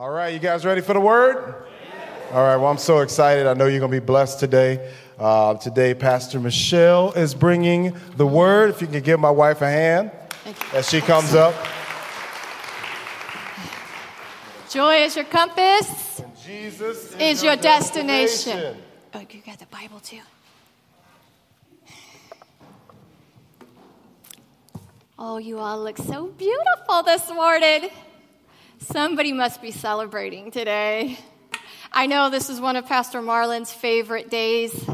All 0.00 0.08
right, 0.08 0.32
you 0.32 0.38
guys 0.38 0.64
ready 0.64 0.80
for 0.80 0.94
the 0.94 1.00
word? 1.00 1.54
All 2.32 2.42
right, 2.42 2.56
well, 2.56 2.70
I'm 2.70 2.78
so 2.78 3.00
excited. 3.00 3.46
I 3.46 3.52
know 3.52 3.66
you're 3.66 3.80
going 3.80 3.92
to 3.92 4.00
be 4.00 4.02
blessed 4.02 4.40
today. 4.40 4.94
Uh, 5.18 5.56
today, 5.56 5.92
Pastor 5.92 6.40
Michelle 6.40 7.12
is 7.12 7.34
bringing 7.34 7.94
the 8.16 8.26
word. 8.26 8.70
If 8.70 8.80
you 8.80 8.86
can 8.86 9.02
give 9.02 9.20
my 9.20 9.30
wife 9.30 9.60
a 9.60 9.68
hand 9.68 10.10
as 10.72 10.88
she 10.88 11.02
comes 11.02 11.34
up. 11.34 11.54
Joy 14.70 15.02
is 15.02 15.16
your 15.16 15.26
compass, 15.26 16.20
And 16.20 16.34
Jesus 16.34 17.14
is 17.16 17.44
your 17.44 17.56
destination. 17.56 18.78
Oh, 19.12 19.20
you 19.30 19.42
got 19.44 19.58
the 19.58 19.66
Bible 19.66 20.00
too. 20.00 20.22
Oh, 25.18 25.36
you 25.36 25.58
all 25.58 25.78
look 25.78 25.98
so 25.98 26.28
beautiful 26.28 27.02
this 27.02 27.30
morning. 27.30 27.90
Somebody 28.80 29.32
must 29.32 29.60
be 29.60 29.70
celebrating 29.70 30.50
today. 30.50 31.18
I 31.92 32.06
know 32.06 32.30
this 32.30 32.48
is 32.48 32.62
one 32.62 32.76
of 32.76 32.86
Pastor 32.86 33.20
Marlin's 33.20 33.70
favorite 33.70 34.30
days 34.30 34.88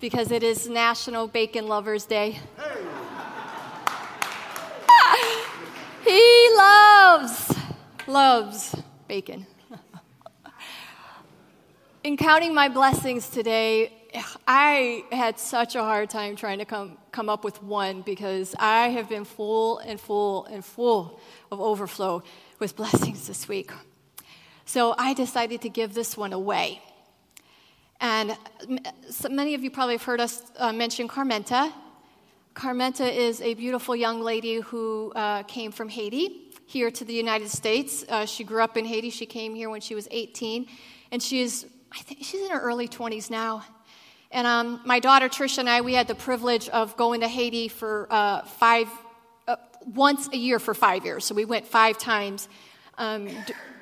because 0.00 0.32
it 0.32 0.42
is 0.42 0.68
National 0.68 1.28
Bacon 1.28 1.68
Lovers 1.68 2.04
Day. 2.04 2.40
he 6.04 6.50
loves, 6.56 7.54
loves 8.08 8.74
bacon. 9.06 9.46
In 12.04 12.16
counting 12.16 12.52
my 12.52 12.68
blessings 12.68 13.30
today, 13.30 13.92
I 14.48 15.04
had 15.12 15.38
such 15.38 15.76
a 15.76 15.80
hard 15.80 16.10
time 16.10 16.34
trying 16.34 16.58
to 16.58 16.64
come, 16.64 16.98
come 17.12 17.28
up 17.28 17.44
with 17.44 17.62
one 17.62 18.02
because 18.02 18.56
I 18.58 18.88
have 18.88 19.08
been 19.08 19.24
full 19.24 19.78
and 19.78 20.00
full 20.00 20.46
and 20.46 20.64
full 20.64 21.20
of 21.52 21.60
overflow 21.60 22.24
with 22.58 22.76
blessings 22.76 23.26
this 23.26 23.48
week. 23.48 23.70
So 24.64 24.94
I 24.98 25.14
decided 25.14 25.62
to 25.62 25.68
give 25.68 25.94
this 25.94 26.16
one 26.16 26.32
away. 26.32 26.80
And 28.00 28.36
many 29.30 29.54
of 29.54 29.64
you 29.64 29.70
probably 29.70 29.94
have 29.94 30.04
heard 30.04 30.20
us 30.20 30.42
uh, 30.56 30.72
mention 30.72 31.08
Carmenta. 31.08 31.72
Carmenta 32.54 33.12
is 33.12 33.40
a 33.40 33.54
beautiful 33.54 33.96
young 33.96 34.20
lady 34.20 34.60
who 34.60 35.12
uh, 35.14 35.42
came 35.44 35.72
from 35.72 35.88
Haiti 35.88 36.50
here 36.66 36.90
to 36.90 37.04
the 37.04 37.14
United 37.14 37.48
States. 37.48 38.04
Uh, 38.08 38.26
she 38.26 38.44
grew 38.44 38.62
up 38.62 38.76
in 38.76 38.84
Haiti. 38.84 39.10
She 39.10 39.26
came 39.26 39.54
here 39.54 39.70
when 39.70 39.80
she 39.80 39.94
was 39.94 40.06
18, 40.10 40.66
and 41.10 41.22
she 41.22 41.40
is, 41.40 41.66
I 41.92 41.98
think, 42.00 42.22
she's 42.22 42.42
in 42.42 42.50
her 42.50 42.60
early 42.60 42.88
20s 42.88 43.30
now. 43.30 43.64
And 44.30 44.46
um, 44.46 44.82
my 44.84 45.00
daughter 45.00 45.28
Trisha 45.28 45.58
and 45.58 45.70
I, 45.70 45.80
we 45.80 45.94
had 45.94 46.06
the 46.06 46.14
privilege 46.14 46.68
of 46.68 46.96
going 46.96 47.22
to 47.22 47.28
Haiti 47.28 47.68
for 47.68 48.06
uh, 48.10 48.42
five, 48.42 48.88
once 49.94 50.28
a 50.32 50.36
year 50.36 50.58
for 50.58 50.74
five 50.74 51.04
years. 51.04 51.24
So 51.24 51.34
we 51.34 51.44
went 51.44 51.66
five 51.66 51.98
times. 51.98 52.48
Um, 52.96 53.28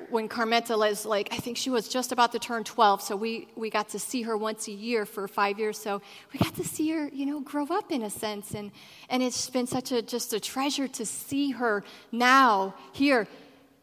when 0.09 0.29
Carmenta 0.29 0.77
was 0.77 1.05
like, 1.05 1.29
I 1.33 1.37
think 1.37 1.57
she 1.57 1.69
was 1.69 1.87
just 1.87 2.11
about 2.11 2.31
to 2.31 2.39
turn 2.39 2.63
12, 2.63 3.01
so 3.01 3.15
we, 3.15 3.47
we 3.55 3.69
got 3.69 3.89
to 3.89 3.99
see 3.99 4.21
her 4.21 4.37
once 4.37 4.67
a 4.67 4.71
year 4.71 5.05
for 5.05 5.27
five 5.27 5.59
years. 5.59 5.77
So 5.77 6.01
we 6.31 6.39
got 6.39 6.55
to 6.55 6.63
see 6.63 6.89
her, 6.91 7.09
you 7.09 7.25
know, 7.25 7.41
grow 7.41 7.67
up 7.69 7.91
in 7.91 8.03
a 8.03 8.09
sense. 8.09 8.53
And, 8.53 8.71
and 9.09 9.21
it's 9.21 9.49
been 9.49 9.67
such 9.67 9.91
a, 9.91 10.01
just 10.01 10.33
a 10.33 10.39
treasure 10.39 10.87
to 10.87 11.05
see 11.05 11.51
her 11.51 11.83
now 12.11 12.73
here. 12.93 13.27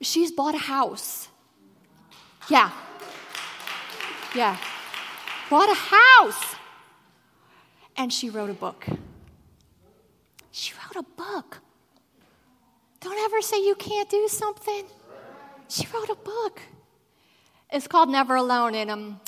She's 0.01 0.33
bought 0.33 0.55
a 0.55 0.59
house. 0.59 1.29
Yeah. 2.49 2.71
Yeah. 4.35 4.57
Bought 5.51 5.69
a 5.69 5.75
house. 5.75 6.57
And 7.97 8.13
she 8.13 8.31
wrote 8.31 8.51
a 8.51 8.55
book. 8.55 8.87
She 10.51 10.73
wrote 10.75 11.05
a 11.05 11.07
book. 11.17 11.61
Don't 13.05 13.19
ever 13.19 13.43
say 13.43 13.63
you 13.63 13.75
can't 13.75 14.09
do 14.09 14.27
something. 14.29 14.87
She 15.69 15.87
wrote 15.93 16.09
a 16.09 16.15
book. 16.15 16.63
It's 17.71 17.87
called 17.87 18.09
Never 18.09 18.35
Alone, 18.37 18.75
and 18.75 18.91
um, 18.91 19.21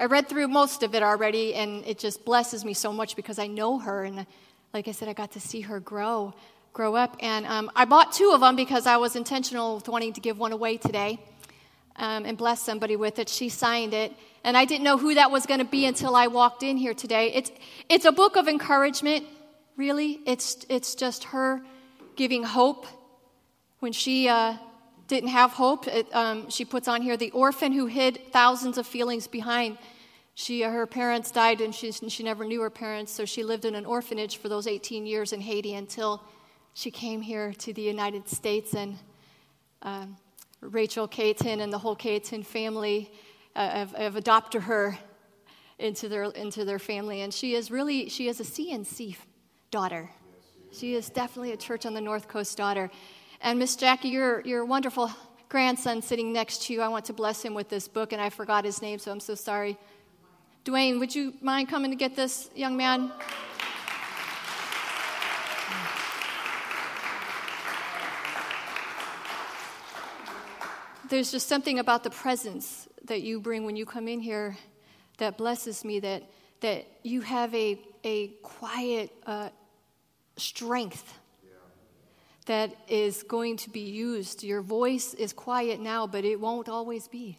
I 0.00 0.06
read 0.06 0.28
through 0.28 0.48
most 0.48 0.82
of 0.82 0.92
it 0.92 1.00
already, 1.04 1.54
and 1.54 1.86
it 1.86 2.00
just 2.00 2.24
blesses 2.24 2.64
me 2.64 2.74
so 2.74 2.92
much 2.92 3.14
because 3.14 3.38
I 3.38 3.46
know 3.46 3.78
her, 3.78 4.02
and 4.02 4.26
like 4.74 4.88
I 4.88 4.90
said, 4.90 5.06
I 5.06 5.12
got 5.12 5.30
to 5.32 5.40
see 5.40 5.60
her 5.60 5.78
grow, 5.78 6.34
grow 6.72 6.96
up. 6.96 7.16
And 7.20 7.46
um, 7.46 7.70
I 7.76 7.84
bought 7.84 8.10
two 8.10 8.32
of 8.34 8.40
them 8.40 8.56
because 8.56 8.84
I 8.88 8.96
was 8.96 9.14
intentional 9.14 9.76
with 9.76 9.88
wanting 9.88 10.14
to 10.14 10.20
give 10.20 10.36
one 10.36 10.50
away 10.50 10.76
today 10.76 11.20
um, 11.94 12.24
and 12.24 12.36
bless 12.36 12.62
somebody 12.62 12.96
with 12.96 13.20
it. 13.20 13.28
She 13.28 13.48
signed 13.48 13.94
it, 13.94 14.12
and 14.42 14.56
I 14.56 14.64
didn't 14.64 14.82
know 14.82 14.98
who 14.98 15.14
that 15.14 15.30
was 15.30 15.46
going 15.46 15.60
to 15.60 15.64
be 15.64 15.86
until 15.86 16.16
I 16.16 16.26
walked 16.26 16.64
in 16.64 16.76
here 16.76 16.94
today. 16.94 17.32
It's 17.32 17.52
it's 17.88 18.06
a 18.06 18.12
book 18.12 18.34
of 18.34 18.48
encouragement, 18.48 19.24
really. 19.76 20.18
It's 20.26 20.66
it's 20.68 20.96
just 20.96 21.22
her 21.24 21.62
giving 22.16 22.42
hope 22.44 22.86
when 23.80 23.92
she. 23.92 24.28
Uh, 24.28 24.56
didn't 25.12 25.28
have 25.28 25.52
hope. 25.52 25.86
It, 25.86 26.06
um, 26.14 26.48
she 26.48 26.64
puts 26.64 26.88
on 26.88 27.02
here 27.02 27.18
the 27.18 27.30
orphan 27.32 27.72
who 27.72 27.84
hid 27.84 28.18
thousands 28.32 28.78
of 28.78 28.86
feelings 28.86 29.26
behind. 29.26 29.76
She, 30.34 30.64
uh, 30.64 30.70
her 30.70 30.86
parents 30.86 31.30
died 31.30 31.60
and 31.60 31.74
she, 31.74 31.92
she 31.92 32.22
never 32.22 32.46
knew 32.46 32.62
her 32.62 32.70
parents, 32.70 33.12
so 33.12 33.26
she 33.26 33.42
lived 33.42 33.66
in 33.66 33.74
an 33.74 33.84
orphanage 33.84 34.38
for 34.38 34.48
those 34.48 34.66
18 34.66 35.04
years 35.04 35.34
in 35.34 35.42
Haiti 35.42 35.74
until 35.74 36.22
she 36.72 36.90
came 36.90 37.20
here 37.20 37.52
to 37.58 37.74
the 37.74 37.82
United 37.82 38.26
States. 38.26 38.72
And 38.74 38.98
um, 39.82 40.16
Rachel 40.62 41.06
Caton 41.06 41.60
and 41.60 41.70
the 41.70 41.78
whole 41.78 41.96
Caton 41.96 42.42
family 42.42 43.12
uh, 43.54 43.68
have, 43.68 43.92
have, 43.92 44.16
adopted 44.16 44.62
her 44.62 44.98
into 45.78 46.08
their, 46.08 46.24
into 46.24 46.64
their 46.64 46.78
family. 46.78 47.20
And 47.20 47.34
she 47.34 47.54
is 47.54 47.70
really, 47.70 48.08
she 48.08 48.28
is 48.28 48.40
a 48.40 48.44
CNC 48.44 49.16
daughter. 49.70 50.08
She 50.72 50.94
is 50.94 51.10
definitely 51.10 51.52
a 51.52 51.56
Church 51.58 51.84
on 51.84 51.92
the 51.92 52.00
North 52.00 52.28
Coast 52.28 52.56
daughter. 52.56 52.90
And 53.42 53.58
Miss 53.58 53.76
Jackie, 53.76 54.08
your, 54.08 54.40
your 54.40 54.64
wonderful 54.64 55.10
grandson 55.50 56.00
sitting 56.00 56.32
next 56.32 56.62
to 56.62 56.72
you, 56.72 56.80
I 56.80 56.88
want 56.88 57.04
to 57.06 57.12
bless 57.12 57.42
him 57.42 57.52
with 57.52 57.68
this 57.68 57.88
book, 57.88 58.12
and 58.12 58.22
I 58.22 58.30
forgot 58.30 58.64
his 58.64 58.80
name, 58.80 58.98
so 58.98 59.12
I'm 59.12 59.20
so 59.20 59.34
sorry. 59.34 59.76
Dwayne, 60.64 60.98
would 60.98 61.14
you 61.14 61.34
mind 61.42 61.68
coming 61.68 61.90
to 61.90 61.96
get 61.96 62.16
this 62.16 62.48
young 62.54 62.78
man? 62.78 63.12
There's 71.10 71.30
just 71.30 71.48
something 71.48 71.78
about 71.78 72.02
the 72.02 72.10
presence 72.10 72.88
that 73.04 73.20
you 73.20 73.40
bring 73.40 73.66
when 73.66 73.76
you 73.76 73.84
come 73.84 74.08
in 74.08 74.20
here 74.20 74.56
that 75.18 75.36
blesses 75.36 75.84
me, 75.84 76.00
that, 76.00 76.22
that 76.60 76.86
you 77.02 77.20
have 77.20 77.54
a, 77.54 77.78
a 78.04 78.28
quiet 78.42 79.12
uh, 79.26 79.50
strength 80.36 81.18
that 82.46 82.74
is 82.88 83.22
going 83.22 83.56
to 83.56 83.70
be 83.70 83.80
used. 83.80 84.42
Your 84.42 84.62
voice 84.62 85.14
is 85.14 85.32
quiet 85.32 85.80
now, 85.80 86.06
but 86.06 86.24
it 86.24 86.40
won't 86.40 86.68
always 86.68 87.08
be. 87.08 87.38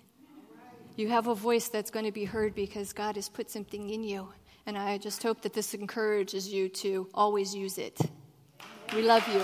You 0.96 1.10
have 1.10 1.28
a 1.28 1.36
voice 1.36 1.70
that's 1.70 1.90
going 1.90 2.06
to 2.06 2.12
be 2.12 2.24
heard 2.24 2.54
because 2.54 2.94
God 2.94 3.16
has 3.16 3.28
put 3.28 3.50
something 3.50 3.90
in 3.90 4.04
you. 4.04 4.30
And 4.66 4.78
I 4.78 4.98
just 4.98 5.22
hope 5.24 5.42
that 5.42 5.54
this 5.54 5.74
encourages 5.74 6.48
you 6.48 6.70
to 6.70 7.10
always 7.14 7.54
use 7.54 7.78
it. 7.78 8.00
We 8.94 9.02
love 9.02 9.28
you. 9.28 9.44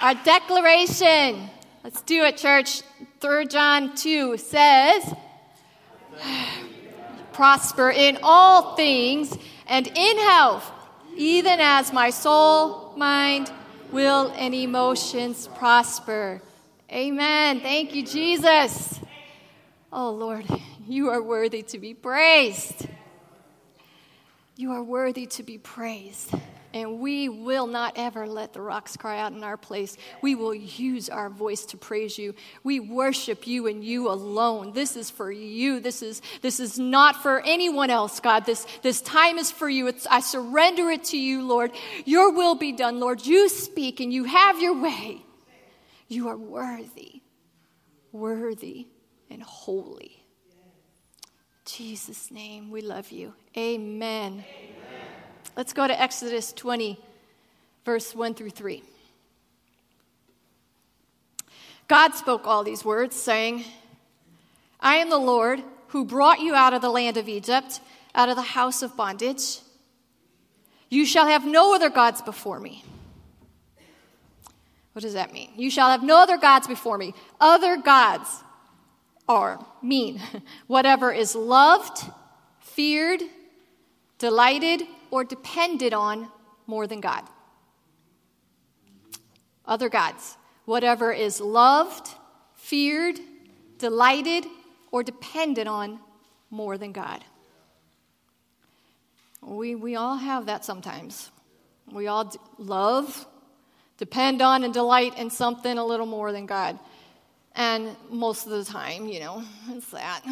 Our 0.00 0.14
declaration. 0.24 1.50
Let's 1.84 2.00
do 2.02 2.24
it, 2.24 2.36
church. 2.36 2.82
3 3.20 3.46
John 3.46 3.94
2 3.94 4.36
says, 4.38 5.14
Prosper 7.32 7.90
in 7.90 8.18
all 8.22 8.76
things 8.76 9.36
and 9.66 9.86
in 9.86 10.18
health, 10.18 10.70
even 11.16 11.60
as 11.60 11.92
my 11.92 12.10
soul, 12.10 12.92
mind, 12.96 13.50
will, 13.90 14.32
and 14.36 14.54
emotions 14.54 15.48
prosper. 15.54 16.40
Amen. 16.90 17.60
Thank 17.60 17.94
you, 17.94 18.04
Jesus. 18.04 19.00
Oh, 19.92 20.10
Lord, 20.10 20.46
you 20.86 21.10
are 21.10 21.22
worthy 21.22 21.62
to 21.62 21.78
be 21.78 21.94
praised. 21.94 22.86
You 24.56 24.72
are 24.72 24.82
worthy 24.82 25.26
to 25.26 25.42
be 25.42 25.58
praised. 25.58 26.34
And 26.74 27.00
we 27.00 27.28
will 27.28 27.66
not 27.66 27.94
ever 27.96 28.26
let 28.26 28.52
the 28.52 28.60
rocks 28.60 28.96
cry 28.96 29.18
out 29.18 29.32
in 29.32 29.44
our 29.44 29.56
place. 29.56 29.96
We 30.22 30.34
will 30.34 30.54
use 30.54 31.08
our 31.10 31.28
voice 31.28 31.66
to 31.66 31.76
praise 31.76 32.16
you. 32.18 32.34
We 32.64 32.80
worship 32.80 33.46
you 33.46 33.66
and 33.66 33.84
you 33.84 34.08
alone. 34.08 34.72
This 34.72 34.96
is 34.96 35.10
for 35.10 35.30
you. 35.30 35.80
This 35.80 36.02
is, 36.02 36.22
this 36.40 36.60
is 36.60 36.78
not 36.78 37.22
for 37.22 37.40
anyone 37.44 37.90
else, 37.90 38.20
God. 38.20 38.46
This, 38.46 38.66
this 38.82 39.00
time 39.00 39.38
is 39.38 39.50
for 39.50 39.68
you. 39.68 39.88
It's, 39.88 40.06
I 40.06 40.20
surrender 40.20 40.90
it 40.90 41.04
to 41.04 41.18
you, 41.18 41.42
Lord. 41.42 41.72
Your 42.04 42.32
will 42.32 42.54
be 42.54 42.72
done, 42.72 43.00
Lord. 43.00 43.24
You 43.26 43.48
speak 43.48 44.00
and 44.00 44.12
you 44.12 44.24
have 44.24 44.60
your 44.60 44.80
way. 44.80 45.22
You 46.08 46.28
are 46.28 46.36
worthy, 46.36 47.22
worthy, 48.12 48.88
and 49.30 49.42
holy. 49.42 50.26
Jesus' 51.64 52.30
name, 52.30 52.70
we 52.70 52.82
love 52.82 53.10
you. 53.10 53.34
Amen. 53.56 54.44
Amen. 54.44 55.11
Let's 55.54 55.74
go 55.74 55.86
to 55.86 56.00
Exodus 56.00 56.52
20, 56.54 56.98
verse 57.84 58.14
1 58.14 58.34
through 58.34 58.50
3. 58.50 58.82
God 61.88 62.14
spoke 62.14 62.46
all 62.46 62.64
these 62.64 62.86
words, 62.86 63.14
saying, 63.14 63.64
I 64.80 64.96
am 64.96 65.10
the 65.10 65.18
Lord 65.18 65.62
who 65.88 66.06
brought 66.06 66.40
you 66.40 66.54
out 66.54 66.72
of 66.72 66.80
the 66.80 66.88
land 66.88 67.18
of 67.18 67.28
Egypt, 67.28 67.80
out 68.14 68.30
of 68.30 68.36
the 68.36 68.42
house 68.42 68.82
of 68.82 68.96
bondage. 68.96 69.58
You 70.88 71.04
shall 71.04 71.26
have 71.26 71.44
no 71.44 71.74
other 71.74 71.90
gods 71.90 72.22
before 72.22 72.58
me. 72.58 72.82
What 74.94 75.02
does 75.02 75.14
that 75.14 75.34
mean? 75.34 75.50
You 75.56 75.70
shall 75.70 75.90
have 75.90 76.02
no 76.02 76.22
other 76.22 76.38
gods 76.38 76.66
before 76.66 76.96
me. 76.96 77.14
Other 77.40 77.76
gods 77.76 78.42
are 79.28 79.62
mean 79.82 80.20
whatever 80.66 81.12
is 81.12 81.34
loved, 81.34 82.10
feared, 82.60 83.20
delighted, 84.18 84.82
or 85.12 85.22
depended 85.24 85.92
on 85.92 86.26
more 86.66 86.86
than 86.86 87.00
God. 87.00 87.22
Other 89.66 89.90
gods. 89.90 90.38
Whatever 90.64 91.12
is 91.12 91.38
loved, 91.38 92.08
feared, 92.54 93.20
delighted, 93.78 94.46
or 94.90 95.02
depended 95.02 95.66
on 95.66 96.00
more 96.50 96.78
than 96.78 96.92
God. 96.92 97.22
We, 99.42 99.74
we 99.74 99.96
all 99.96 100.16
have 100.16 100.46
that 100.46 100.64
sometimes. 100.64 101.30
We 101.92 102.06
all 102.06 102.24
d- 102.24 102.38
love, 102.56 103.26
depend 103.98 104.40
on, 104.40 104.64
and 104.64 104.72
delight 104.72 105.18
in 105.18 105.28
something 105.28 105.76
a 105.76 105.84
little 105.84 106.06
more 106.06 106.32
than 106.32 106.46
God. 106.46 106.78
And 107.54 107.94
most 108.08 108.46
of 108.46 108.52
the 108.52 108.64
time, 108.64 109.08
you 109.08 109.20
know, 109.20 109.44
it's 109.68 109.90
that. 109.90 110.22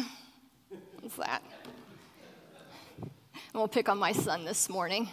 It's 1.03 1.17
that. 1.17 1.43
Going 3.53 3.67
to 3.67 3.73
pick 3.73 3.89
on 3.89 3.97
my 3.97 4.13
son 4.13 4.45
this 4.45 4.69
morning. 4.69 5.09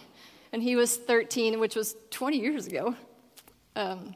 And 0.53 0.63
he 0.63 0.77
was 0.77 0.95
13, 0.95 1.59
which 1.59 1.75
was 1.75 1.93
20 2.11 2.39
years 2.39 2.67
ago. 2.67 2.95
Um, 3.75 4.15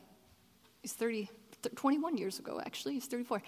he's 0.81 0.93
30, 0.93 1.29
21 1.75 2.17
years 2.17 2.39
ago, 2.39 2.61
actually. 2.65 2.93
He's 2.93 3.05
34. 3.05 3.41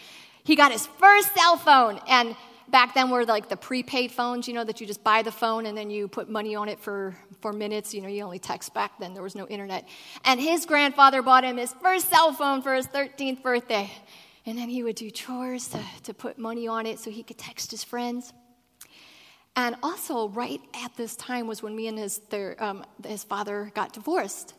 He 0.44 0.57
got 0.57 0.74
his 0.74 0.86
first 0.86 1.33
cell 1.33 1.56
phone. 1.56 2.01
And 2.10 2.36
back 2.68 2.94
then 2.94 3.10
were 3.10 3.24
like 3.24 3.48
the 3.48 3.56
prepaid 3.56 4.12
phones, 4.12 4.50
you 4.50 4.54
know, 4.54 4.66
that 4.66 4.81
you 4.81 4.86
just 4.86 5.01
buy 5.01 5.22
the 5.22 5.31
phone 5.31 5.66
and 5.66 5.77
then 5.77 5.89
you 5.89 6.10
put 6.10 6.30
money 6.30 6.56
on 6.56 6.68
it 6.68 6.81
for, 6.81 7.16
for 7.39 7.54
minutes. 7.54 7.94
You 7.94 8.01
know, 8.01 8.10
you 8.10 8.24
only 8.24 8.39
text 8.39 8.74
back 8.74 9.00
then, 9.00 9.13
there 9.13 9.24
was 9.24 9.33
no 9.36 9.48
internet. 9.48 9.88
And 10.25 10.42
his 10.42 10.66
grandfather 10.66 11.22
bought 11.22 11.45
him 11.45 11.56
his 11.56 11.74
first 11.81 12.10
cell 12.10 12.33
phone 12.33 12.62
for 12.62 12.74
his 12.74 12.88
13th 12.88 13.42
birthday. 13.42 13.89
And 14.45 14.57
then 14.57 14.68
he 14.68 14.83
would 14.83 14.98
do 14.98 15.10
chores 15.10 15.69
to, 15.69 15.80
to 16.04 16.13
put 16.13 16.38
money 16.38 16.68
on 16.68 16.86
it 16.86 17.00
so 17.00 17.12
he 17.12 17.24
could 17.24 17.38
text 17.38 17.72
his 17.72 17.86
friends. 17.86 18.33
And 19.56 19.75
also, 19.81 20.28
right 20.30 20.60
at 20.84 20.96
this 20.98 21.16
time 21.16 21.48
was 21.48 21.63
when 21.63 21.75
me 21.75 21.88
and 21.88 21.98
his, 21.98 22.18
their, 22.30 22.62
um, 22.62 22.86
his 23.06 23.24
father 23.24 23.72
got 23.74 23.94
divorced. 23.94 24.54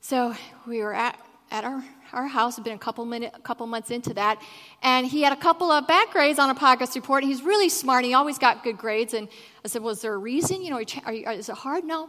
So 0.00 0.34
we 0.66 0.78
were 0.78 0.94
at, 0.94 1.18
at 1.50 1.64
our, 1.64 1.84
our 2.12 2.26
house, 2.26 2.56
had 2.56 2.64
been 2.64 2.76
a 2.76 2.78
couple, 2.78 3.04
minute, 3.04 3.32
a 3.34 3.40
couple 3.40 3.66
months 3.66 3.90
into 3.90 4.14
that, 4.14 4.40
and 4.82 5.06
he 5.06 5.22
had 5.22 5.34
a 5.34 5.36
couple 5.36 5.70
of 5.70 5.86
bad 5.86 6.08
grades 6.12 6.38
on 6.38 6.48
a 6.48 6.54
progress 6.54 6.96
report. 6.96 7.24
He's 7.24 7.42
really 7.42 7.68
smart. 7.68 8.04
He 8.06 8.14
always 8.14 8.38
got 8.38 8.64
good 8.64 8.78
grades. 8.78 9.12
And 9.12 9.28
I 9.64 9.68
said, 9.68 9.82
"Was 9.82 10.00
there 10.00 10.14
a 10.14 10.18
reason? 10.18 10.62
You 10.62 10.70
know, 10.70 10.80
are 11.04 11.12
you, 11.12 11.28
is 11.28 11.48
it 11.50 11.56
hard? 11.56 11.84
No, 11.84 12.08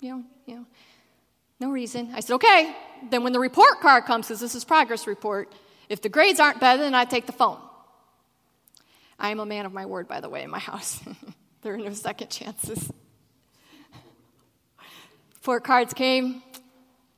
you 0.00 0.10
know, 0.10 0.24
you 0.46 0.54
know, 0.54 0.66
no 1.58 1.70
reason." 1.70 2.12
I 2.14 2.20
said, 2.20 2.34
"Okay." 2.34 2.76
Then 3.10 3.24
when 3.24 3.32
the 3.32 3.40
report 3.40 3.80
card 3.80 4.04
comes, 4.04 4.28
because 4.28 4.38
this 4.38 4.54
is 4.54 4.64
progress 4.64 5.08
report, 5.08 5.52
if 5.88 6.00
the 6.00 6.08
grades 6.08 6.38
aren't 6.38 6.60
better, 6.60 6.82
then 6.82 6.94
I 6.94 7.04
take 7.04 7.26
the 7.26 7.32
phone. 7.32 7.58
I 9.18 9.30
am 9.30 9.40
a 9.40 9.46
man 9.46 9.66
of 9.66 9.72
my 9.72 9.86
word, 9.86 10.08
by 10.08 10.20
the 10.20 10.28
way, 10.28 10.42
in 10.42 10.50
my 10.50 10.58
house. 10.58 11.00
there 11.62 11.74
are 11.74 11.78
no 11.78 11.92
second 11.92 12.30
chances. 12.30 12.90
Four 15.40 15.60
cards 15.60 15.92
came. 15.92 16.42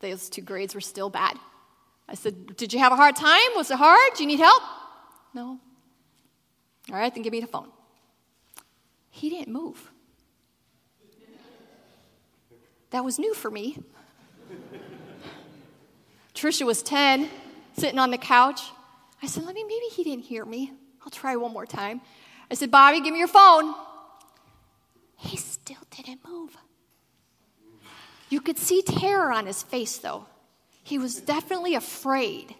Those 0.01 0.29
two 0.29 0.43
grades 0.43 0.75
were 0.75 0.81
still 0.81 1.11
bad. 1.11 1.39
I 2.09 2.15
said, 2.15 2.57
Did 2.57 2.73
you 2.73 2.79
have 2.79 2.93
a 2.93 2.97
hard 2.97 3.17
time? 3.17 3.41
Was 3.57 3.71
it 3.71 3.77
hard? 3.77 4.15
Do 4.17 4.23
you 4.23 4.27
need 4.27 4.41
help? 4.41 4.63
No. 5.33 5.59
All 6.91 6.99
right, 6.99 7.13
then 7.15 7.23
give 7.23 7.33
me 7.33 7.41
the 7.41 7.47
phone. 7.47 7.69
He 9.11 9.31
didn't 9.31 9.53
move. 9.53 9.91
That 12.91 13.05
was 13.05 13.19
new 13.19 13.35
for 13.35 13.51
me. 13.51 13.79
Trisha 16.35 16.67
was 16.67 16.83
10, 16.83 17.29
sitting 17.77 17.99
on 17.99 18.11
the 18.11 18.19
couch. 18.19 18.61
I 19.23 19.27
said, 19.27 19.45
Let 19.45 19.55
me, 19.55 19.65
maybe 19.65 19.87
he 19.93 20.05
didn't 20.05 20.25
hear 20.25 20.45
me. 20.45 20.73
I'll 21.05 21.11
try 21.11 21.37
one 21.37 21.53
more 21.53 21.67
time. 21.67 22.01
I 22.51 22.55
said, 22.55 22.71
Bobby, 22.71 23.01
give 23.01 23.13
me 23.13 23.19
your 23.19 23.29
phone. 23.29 23.75
He 25.19 25.37
still 25.37 25.77
didn't 25.91 26.21
move. 26.27 26.57
You 28.29 28.41
could 28.41 28.59
see 28.59 28.83
terror 28.83 29.33
on 29.33 29.47
his 29.47 29.63
face, 29.63 29.99
though. 29.99 30.27
He 30.83 30.99
was 30.99 31.21
definitely 31.21 31.75
afraid. 31.75 32.55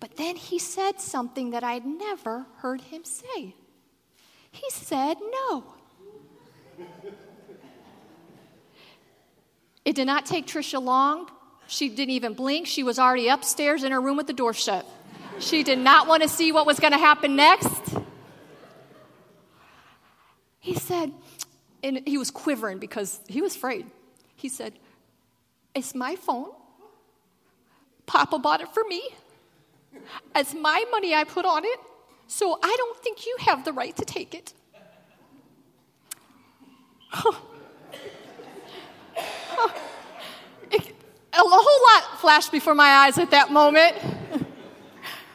But 0.00 0.16
then 0.16 0.36
he 0.36 0.58
said 0.58 1.00
something 1.00 1.50
that 1.50 1.64
I'd 1.64 1.86
never 1.86 2.46
heard 2.58 2.80
him 2.80 3.04
say. 3.04 3.54
He 4.50 4.70
said 4.70 5.16
no. 5.20 5.64
It 9.84 9.96
did 9.96 10.06
not 10.06 10.26
take 10.26 10.46
Trisha 10.46 10.82
long. 10.82 11.30
She 11.66 11.88
didn't 11.88 12.10
even 12.10 12.34
blink. 12.34 12.66
She 12.66 12.82
was 12.82 12.98
already 12.98 13.28
upstairs 13.28 13.82
in 13.82 13.92
her 13.92 14.00
room 14.00 14.16
with 14.16 14.26
the 14.26 14.32
door 14.32 14.52
shut. 14.52 14.86
She 15.42 15.64
did 15.64 15.80
not 15.80 16.06
want 16.06 16.22
to 16.22 16.28
see 16.28 16.52
what 16.52 16.66
was 16.66 16.78
going 16.78 16.92
to 16.92 16.98
happen 16.98 17.34
next. 17.34 17.96
He 20.60 20.74
said, 20.74 21.12
and 21.82 22.00
he 22.06 22.16
was 22.16 22.30
quivering 22.30 22.78
because 22.78 23.18
he 23.26 23.42
was 23.42 23.56
afraid. 23.56 23.86
He 24.36 24.48
said, 24.48 24.74
It's 25.74 25.96
my 25.96 26.14
phone. 26.14 26.50
Papa 28.06 28.38
bought 28.38 28.60
it 28.60 28.68
for 28.72 28.84
me. 28.84 29.02
It's 30.36 30.54
my 30.54 30.84
money 30.92 31.12
I 31.12 31.24
put 31.24 31.44
on 31.44 31.64
it, 31.64 31.80
so 32.28 32.58
I 32.62 32.74
don't 32.78 32.96
think 32.98 33.26
you 33.26 33.36
have 33.40 33.64
the 33.64 33.72
right 33.72 33.96
to 33.96 34.04
take 34.04 34.34
it. 34.34 34.54
it 40.70 40.94
a 41.32 41.38
whole 41.38 41.94
lot 41.94 42.20
flashed 42.20 42.52
before 42.52 42.76
my 42.76 42.88
eyes 42.88 43.18
at 43.18 43.32
that 43.32 43.50
moment. 43.50 43.96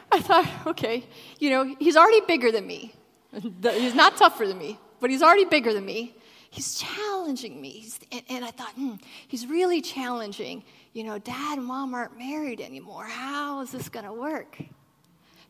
I 0.12 0.20
thought, 0.20 0.48
okay, 0.66 1.04
you 1.38 1.50
know, 1.50 1.76
he's 1.78 1.96
already 1.96 2.20
bigger 2.22 2.50
than 2.50 2.66
me. 2.66 2.94
He's 3.62 3.94
not 3.94 4.16
tougher 4.16 4.46
than 4.46 4.56
me, 4.56 4.78
but 5.00 5.10
he's 5.10 5.22
already 5.22 5.44
bigger 5.44 5.74
than 5.74 5.84
me. 5.84 6.16
He's 6.48 6.76
challenging 6.76 7.60
me. 7.60 7.70
He's, 7.70 8.00
and, 8.10 8.22
and, 8.30 8.44
I 8.44 8.50
thought, 8.50 8.72
hmm, 8.72 8.94
he's 9.28 9.46
really 9.46 9.82
challenging. 9.82 10.64
You 10.94 11.04
know, 11.04 11.18
dad 11.18 11.58
and 11.58 11.66
mom 11.66 11.92
aren't 11.92 12.16
married 12.16 12.62
anymore. 12.62 13.04
How 13.04 13.60
is 13.60 13.70
this 13.70 13.90
going 13.90 14.06
to 14.06 14.14
work? 14.14 14.56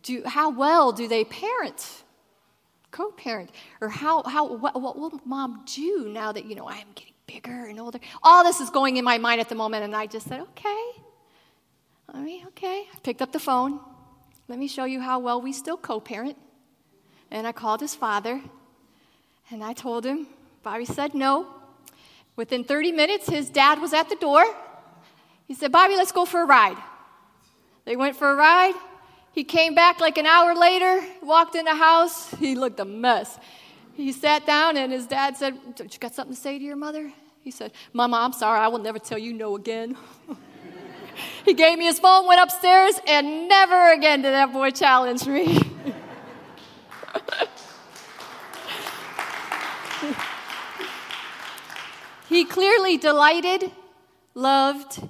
Do, 0.02 0.24
how 0.26 0.50
well 0.50 0.90
do 0.90 1.06
they 1.06 1.24
parent? 1.24 2.02
Co 2.90 3.12
parent? 3.12 3.50
Or 3.80 3.88
how, 3.88 4.24
how, 4.24 4.52
what, 4.52 4.80
what 4.80 4.98
will 4.98 5.20
mom 5.24 5.62
do 5.72 6.10
now 6.12 6.32
that, 6.32 6.46
you 6.46 6.56
know, 6.56 6.66
I 6.66 6.78
am 6.78 6.88
getting 6.96 7.14
bigger 7.28 7.66
and 7.66 7.78
older? 7.78 8.00
All 8.24 8.42
this 8.42 8.60
is 8.60 8.70
going 8.70 8.96
in 8.96 9.04
my 9.04 9.18
mind 9.18 9.40
at 9.40 9.48
the 9.48 9.54
moment, 9.54 9.84
and 9.84 9.94
I 9.94 10.06
just 10.06 10.26
said, 10.26 10.40
okay. 10.40 10.88
I 12.12 12.20
mean, 12.20 12.44
okay. 12.48 12.86
I 12.92 12.98
picked 13.04 13.22
up 13.22 13.30
the 13.30 13.38
phone. 13.38 13.78
Let 14.48 14.58
me 14.58 14.66
show 14.66 14.84
you 14.84 15.00
how 15.00 15.18
well 15.18 15.42
we 15.42 15.52
still 15.52 15.76
co 15.76 16.00
parent. 16.00 16.36
And 17.30 17.46
I 17.46 17.52
called 17.52 17.80
his 17.80 17.94
father 17.94 18.40
and 19.50 19.62
I 19.62 19.74
told 19.74 20.06
him. 20.06 20.26
Bobby 20.62 20.86
said 20.86 21.14
no. 21.14 21.46
Within 22.34 22.64
30 22.64 22.92
minutes, 22.92 23.28
his 23.28 23.50
dad 23.50 23.80
was 23.80 23.92
at 23.92 24.08
the 24.08 24.16
door. 24.16 24.44
He 25.46 25.54
said, 25.54 25.70
Bobby, 25.70 25.96
let's 25.96 26.12
go 26.12 26.24
for 26.24 26.42
a 26.42 26.46
ride. 26.46 26.76
They 27.84 27.96
went 27.96 28.16
for 28.16 28.30
a 28.30 28.34
ride. 28.34 28.74
He 29.32 29.44
came 29.44 29.74
back 29.74 30.00
like 30.00 30.18
an 30.18 30.26
hour 30.26 30.54
later, 30.54 31.04
walked 31.22 31.54
in 31.54 31.64
the 31.64 31.74
house. 31.74 32.30
He 32.34 32.54
looked 32.54 32.80
a 32.80 32.84
mess. 32.84 33.38
He 33.94 34.12
sat 34.12 34.46
down 34.46 34.76
and 34.76 34.92
his 34.92 35.06
dad 35.06 35.36
said, 35.36 35.58
Don't 35.76 35.92
You 35.92 35.98
got 35.98 36.14
something 36.14 36.34
to 36.34 36.40
say 36.40 36.58
to 36.58 36.64
your 36.64 36.76
mother? 36.76 37.12
He 37.42 37.50
said, 37.50 37.72
Mama, 37.92 38.16
I'm 38.16 38.32
sorry. 38.32 38.60
I 38.60 38.68
will 38.68 38.78
never 38.78 38.98
tell 38.98 39.18
you 39.18 39.32
no 39.32 39.56
again. 39.56 39.96
he 41.44 41.54
gave 41.54 41.78
me 41.78 41.86
his 41.86 41.98
phone, 41.98 42.26
went 42.26 42.40
upstairs, 42.40 42.94
and 43.06 43.48
never 43.48 43.92
again 43.92 44.22
did 44.22 44.32
that 44.32 44.52
boy 44.52 44.70
challenge 44.70 45.26
me. 45.26 45.58
he 52.28 52.44
clearly 52.44 52.96
delighted, 52.96 53.70
loved, 54.34 55.02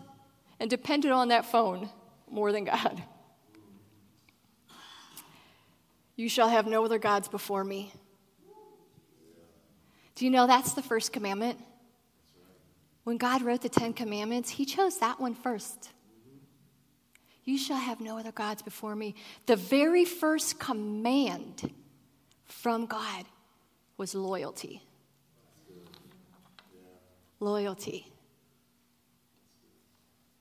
and 0.60 0.70
depended 0.70 1.10
on 1.10 1.28
that 1.28 1.44
phone 1.46 1.88
more 2.30 2.52
than 2.52 2.64
God. 2.64 3.02
You 6.16 6.28
shall 6.28 6.48
have 6.48 6.66
no 6.66 6.84
other 6.84 6.98
gods 6.98 7.28
before 7.28 7.62
me. 7.62 7.92
Do 10.16 10.24
you 10.24 10.32
know 10.32 10.48
that's 10.48 10.72
the 10.72 10.82
first 10.82 11.12
commandment? 11.12 11.60
When 13.04 13.18
God 13.18 13.42
wrote 13.42 13.62
the 13.62 13.68
Ten 13.68 13.92
Commandments, 13.92 14.50
He 14.50 14.64
chose 14.64 14.98
that 14.98 15.20
one 15.20 15.34
first. 15.34 15.90
You 17.48 17.56
shall 17.56 17.78
have 17.78 17.98
no 18.02 18.18
other 18.18 18.30
gods 18.30 18.60
before 18.60 18.94
me. 18.94 19.14
The 19.46 19.56
very 19.56 20.04
first 20.04 20.58
command 20.58 21.72
from 22.44 22.84
God 22.84 23.24
was 23.96 24.14
loyalty. 24.14 24.82
Loyalty. 27.40 28.12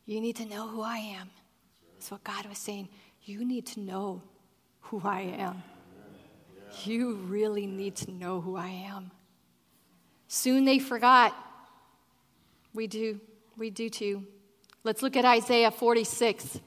You 0.05 0.19
need 0.19 0.35
to 0.35 0.45
know 0.45 0.67
who 0.67 0.81
I 0.81 0.97
am. 0.97 1.29
That's 1.93 2.11
what 2.11 2.25
God 2.25 2.45
was 2.45 2.57
saying. 2.57 2.89
You 3.23 3.45
need 3.45 3.67
to 3.67 3.79
know 3.79 4.21
who 4.81 5.01
I 5.05 5.21
am. 5.21 5.63
You 6.83 7.15
really 7.15 7.67
need 7.67 7.95
to 7.95 8.11
know 8.11 8.41
who 8.41 8.57
I 8.57 8.67
am. 8.67 9.11
Soon 10.27 10.65
they 10.65 10.77
forgot. 10.77 11.33
We 12.73 12.85
do. 12.87 13.21
We 13.55 13.69
do 13.69 13.89
too. 13.89 14.25
Let's 14.83 15.01
look 15.01 15.15
at 15.15 15.23
Isaiah 15.23 15.71
46. 15.71 16.59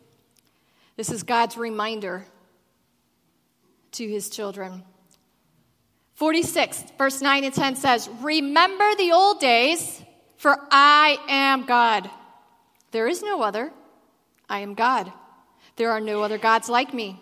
This 1.00 1.11
is 1.11 1.23
God's 1.23 1.57
reminder 1.57 2.26
to 3.92 4.07
his 4.07 4.28
children. 4.28 4.85
46, 6.16 6.85
verse 6.99 7.23
9 7.23 7.45
and 7.45 7.54
10 7.54 7.76
says, 7.76 8.11
Remember 8.21 8.85
the 8.97 9.11
old 9.11 9.40
days, 9.40 10.02
for 10.37 10.59
I 10.71 11.16
am 11.26 11.64
God. 11.64 12.11
There 12.90 13.09
is 13.09 13.23
no 13.23 13.40
other. 13.40 13.73
I 14.47 14.59
am 14.59 14.75
God. 14.75 15.11
There 15.76 15.90
are 15.90 16.00
no 16.00 16.23
other 16.23 16.37
gods 16.37 16.69
like 16.69 16.92
me. 16.92 17.19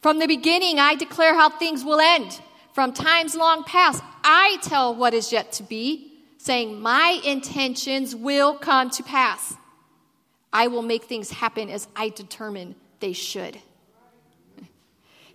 From 0.00 0.20
the 0.20 0.28
beginning, 0.28 0.78
I 0.78 0.94
declare 0.94 1.34
how 1.34 1.50
things 1.50 1.84
will 1.84 1.98
end. 1.98 2.40
From 2.72 2.92
times 2.92 3.34
long 3.34 3.64
past, 3.64 4.00
I 4.22 4.58
tell 4.62 4.94
what 4.94 5.12
is 5.12 5.32
yet 5.32 5.50
to 5.54 5.64
be, 5.64 6.12
saying, 6.36 6.80
My 6.80 7.20
intentions 7.24 8.14
will 8.14 8.54
come 8.54 8.90
to 8.90 9.02
pass. 9.02 9.56
I 10.52 10.68
will 10.68 10.82
make 10.82 11.06
things 11.06 11.32
happen 11.32 11.68
as 11.68 11.88
I 11.96 12.10
determine 12.10 12.76
they 13.00 13.12
should. 13.12 13.58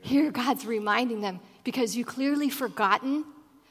Here, 0.01 0.31
God's 0.31 0.65
reminding 0.65 1.21
them 1.21 1.39
because 1.63 1.95
you 1.95 2.03
clearly 2.03 2.49
forgotten. 2.49 3.23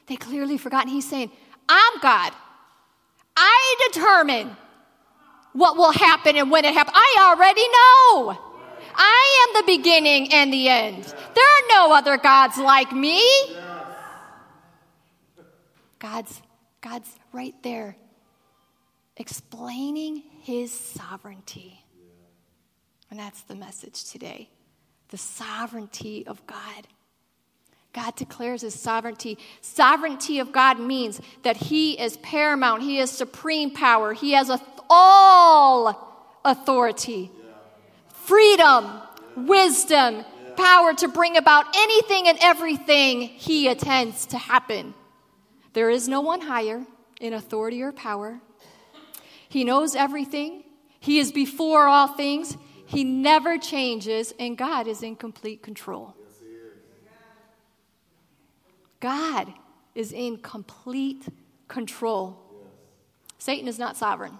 They 0.07 0.15
clearly 0.15 0.57
forgotten. 0.57 0.89
He's 0.89 1.07
saying, 1.07 1.31
I'm 1.69 1.99
God. 2.01 2.33
I 3.37 3.89
determine 3.91 4.55
what 5.53 5.77
will 5.77 5.91
happen 5.91 6.35
and 6.35 6.49
when 6.49 6.65
it 6.65 6.73
happens. 6.73 6.97
I 6.97 7.35
already 7.35 7.67
know. 7.67 8.37
I 8.95 9.47
am 9.47 9.61
the 9.65 9.77
beginning 9.77 10.33
and 10.33 10.51
the 10.51 10.69
end. 10.69 11.03
There 11.03 11.45
are 11.45 11.67
no 11.69 11.93
other 11.93 12.17
gods 12.17 12.57
like 12.57 12.91
me. 12.91 13.21
God's, 15.99 16.41
God's 16.81 17.09
right 17.31 17.55
there 17.63 17.95
explaining 19.17 20.23
his 20.41 20.71
sovereignty. 20.71 21.82
And 23.13 23.19
that's 23.19 23.43
the 23.43 23.53
message 23.53 24.05
today 24.05 24.49
the 25.09 25.19
sovereignty 25.19 26.25
of 26.25 26.43
God. 26.47 26.87
God 27.93 28.15
declares 28.15 28.61
his 28.61 28.73
sovereignty. 28.73 29.37
Sovereignty 29.61 30.39
of 30.39 30.51
God 30.51 30.79
means 30.79 31.21
that 31.43 31.55
he 31.55 31.91
is 31.99 32.17
paramount, 32.17 32.81
he 32.81 32.97
is 32.97 33.11
supreme 33.11 33.69
power, 33.69 34.13
he 34.13 34.31
has 34.31 34.49
all 34.89 36.39
authority, 36.43 37.29
freedom, 38.07 38.89
wisdom, 39.37 40.25
power 40.57 40.95
to 40.95 41.07
bring 41.07 41.37
about 41.37 41.67
anything 41.75 42.27
and 42.27 42.39
everything 42.41 43.21
he 43.21 43.67
intends 43.67 44.25
to 44.25 44.39
happen. 44.39 44.95
There 45.73 45.91
is 45.91 46.07
no 46.07 46.21
one 46.21 46.41
higher 46.41 46.83
in 47.21 47.33
authority 47.33 47.83
or 47.83 47.91
power. 47.91 48.39
He 49.49 49.63
knows 49.63 49.95
everything. 49.95 50.63
He 50.99 51.19
is 51.19 51.31
before 51.31 51.85
all 51.85 52.07
things. 52.07 52.57
He 52.93 53.03
never 53.03 53.57
changes, 53.57 54.35
and 54.39 54.55
God 54.55 54.87
is 54.87 55.01
in 55.01 55.15
complete 55.15 55.63
control. 55.63 56.15
God 58.99 59.51
is 59.95 60.11
in 60.11 60.37
complete 60.37 61.27
control. 61.67 62.37
Satan 63.39 63.67
is 63.67 63.79
not 63.79 63.97
sovereign. 63.97 64.37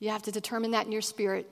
You 0.00 0.10
have 0.10 0.24
to 0.24 0.32
determine 0.32 0.72
that 0.72 0.86
in 0.86 0.92
your 0.92 1.00
spirit. 1.00 1.48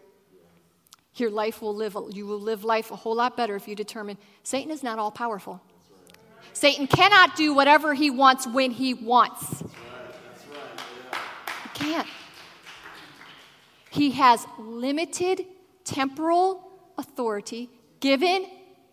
Your 1.15 1.31
life 1.31 1.63
will 1.63 1.75
live, 1.75 1.97
you 2.11 2.27
will 2.27 2.41
live 2.41 2.65
life 2.65 2.91
a 2.91 2.97
whole 2.97 3.15
lot 3.15 3.37
better 3.37 3.55
if 3.55 3.69
you 3.69 3.77
determine 3.77 4.19
Satan 4.43 4.73
is 4.73 4.83
not 4.83 4.99
all 4.99 5.13
powerful. 5.13 5.63
Satan 6.53 6.89
cannot 6.89 7.37
do 7.37 7.55
whatever 7.55 7.95
he 7.95 8.11
wants 8.11 8.45
when 8.45 8.73
he 8.73 8.93
wants. 8.93 9.63
He 11.63 11.69
can't. 11.75 12.09
He 13.91 14.13
has 14.13 14.47
limited 14.59 15.45
temporal 15.85 16.71
authority 16.99 17.71
given 18.01 18.47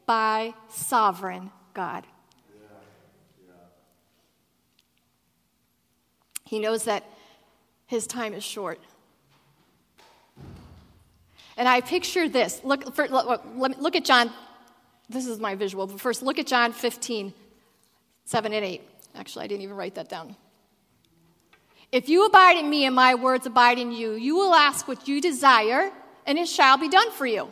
by 0.06 0.54
sovereign 0.70 1.52
God. 1.74 2.06
He 6.46 6.60
knows 6.60 6.84
that 6.86 7.04
his 7.88 8.08
time 8.08 8.34
is 8.34 8.44
short. 8.44 8.80
And 11.58 11.68
I 11.68 11.82
picture 11.82 12.30
this. 12.30 12.62
Look, 12.64 12.94
for, 12.96 13.08
look, 13.08 13.44
look, 13.56 13.78
look, 13.80 13.96
at 13.96 14.06
John. 14.06 14.32
This 15.10 15.26
is 15.26 15.40
my 15.40 15.56
visual. 15.56 15.88
But 15.88 16.00
first, 16.00 16.22
look 16.22 16.38
at 16.38 16.46
John 16.46 16.72
15, 16.74 17.34
7 18.26 18.54
and 18.54 18.66
8. 18.66 18.82
Actually, 19.16 19.46
I 19.46 19.48
didn't 19.48 19.64
even 19.64 19.76
write 19.76 19.96
that 19.96 20.10
down. 20.10 20.36
If 21.92 22.10
you 22.10 22.26
abide 22.26 22.58
in 22.58 22.70
me 22.70 22.86
and 22.86 22.96
my 22.96 23.16
words 23.16 23.46
abide 23.46 23.80
in 23.80 23.92
you, 23.92 24.14
you 24.14 24.36
will 24.36 24.54
ask 24.54 24.88
what 24.88 25.08
you 25.08 25.22
desire, 25.22 25.92
and 26.26 26.38
it 26.38 26.48
shall 26.48 26.78
be 26.78 26.90
done 26.90 27.12
for 27.12 27.26
you. 27.26 27.50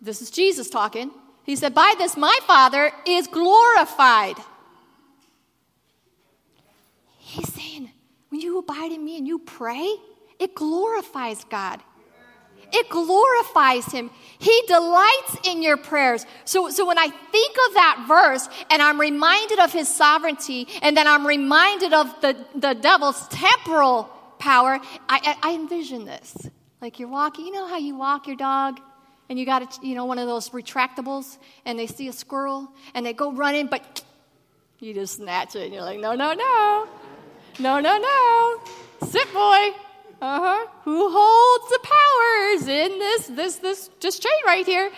This 0.00 0.22
is 0.22 0.30
Jesus 0.30 0.70
talking. 0.70 1.10
He 1.44 1.56
said, 1.56 1.74
By 1.74 1.94
this 1.98 2.16
my 2.16 2.38
Father 2.46 2.92
is 3.06 3.26
glorified. 3.26 4.36
He's 7.18 7.52
saying, 7.52 7.90
when 8.28 8.40
you 8.40 8.58
abide 8.58 8.92
in 8.92 9.04
me 9.04 9.18
and 9.18 9.26
you 9.26 9.38
pray, 9.38 9.96
it 10.38 10.54
glorifies 10.54 11.44
God. 11.44 11.80
It 12.72 12.88
glorifies 12.88 13.86
him. 13.86 14.10
He 14.38 14.62
delights 14.66 15.36
in 15.44 15.62
your 15.62 15.76
prayers. 15.76 16.24
So, 16.44 16.70
so 16.70 16.86
when 16.86 16.98
I 16.98 17.08
think 17.08 17.56
of 17.68 17.74
that 17.74 18.04
verse 18.08 18.48
and 18.70 18.80
I'm 18.80 18.98
reminded 18.98 19.58
of 19.58 19.72
his 19.72 19.88
sovereignty 19.88 20.66
and 20.80 20.96
then 20.96 21.06
I'm 21.06 21.26
reminded 21.26 21.92
of 21.92 22.20
the, 22.22 22.36
the 22.54 22.74
devil's 22.74 23.28
temporal 23.28 24.04
power, 24.38 24.80
I, 25.08 25.36
I, 25.42 25.50
I 25.50 25.54
envision 25.54 26.06
this. 26.06 26.36
Like 26.80 26.98
you're 26.98 27.08
walking, 27.08 27.46
you 27.46 27.52
know 27.52 27.68
how 27.68 27.76
you 27.76 27.96
walk 27.96 28.26
your 28.26 28.36
dog 28.36 28.80
and 29.28 29.38
you 29.38 29.44
got, 29.44 29.62
a, 29.62 29.86
you 29.86 29.94
know, 29.94 30.06
one 30.06 30.18
of 30.18 30.26
those 30.26 30.48
retractables 30.50 31.36
and 31.66 31.78
they 31.78 31.86
see 31.86 32.08
a 32.08 32.12
squirrel 32.12 32.72
and 32.94 33.04
they 33.04 33.12
go 33.12 33.32
running, 33.32 33.66
but 33.66 34.02
you 34.78 34.94
just 34.94 35.16
snatch 35.16 35.54
it 35.54 35.64
and 35.64 35.74
you're 35.74 35.82
like, 35.82 36.00
no, 36.00 36.14
no, 36.14 36.32
no. 36.32 36.88
No, 37.58 37.78
no, 37.78 37.98
no. 37.98 39.06
Sit, 39.06 39.30
boy. 39.34 39.74
Uh-huh. 40.22 40.66
Who 40.84 41.10
holds 41.10 41.49
in 42.52 42.98
this 42.98 43.26
this 43.28 43.56
this 43.56 43.90
just 44.00 44.22
chain 44.22 44.32
right 44.46 44.66
here? 44.66 44.90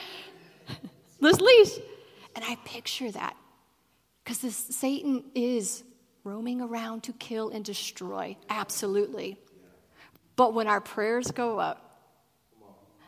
this 1.20 1.40
leash. 1.40 1.78
And 2.34 2.44
I 2.44 2.56
picture 2.64 3.10
that. 3.10 3.36
Because 4.24 4.38
this 4.38 4.56
Satan 4.56 5.24
is 5.34 5.84
roaming 6.24 6.60
around 6.60 7.02
to 7.04 7.12
kill 7.12 7.50
and 7.50 7.64
destroy. 7.64 8.36
Absolutely. 8.48 9.38
But 10.36 10.54
when 10.54 10.66
our 10.66 10.80
prayers 10.80 11.30
go 11.30 11.58
up, 11.58 11.92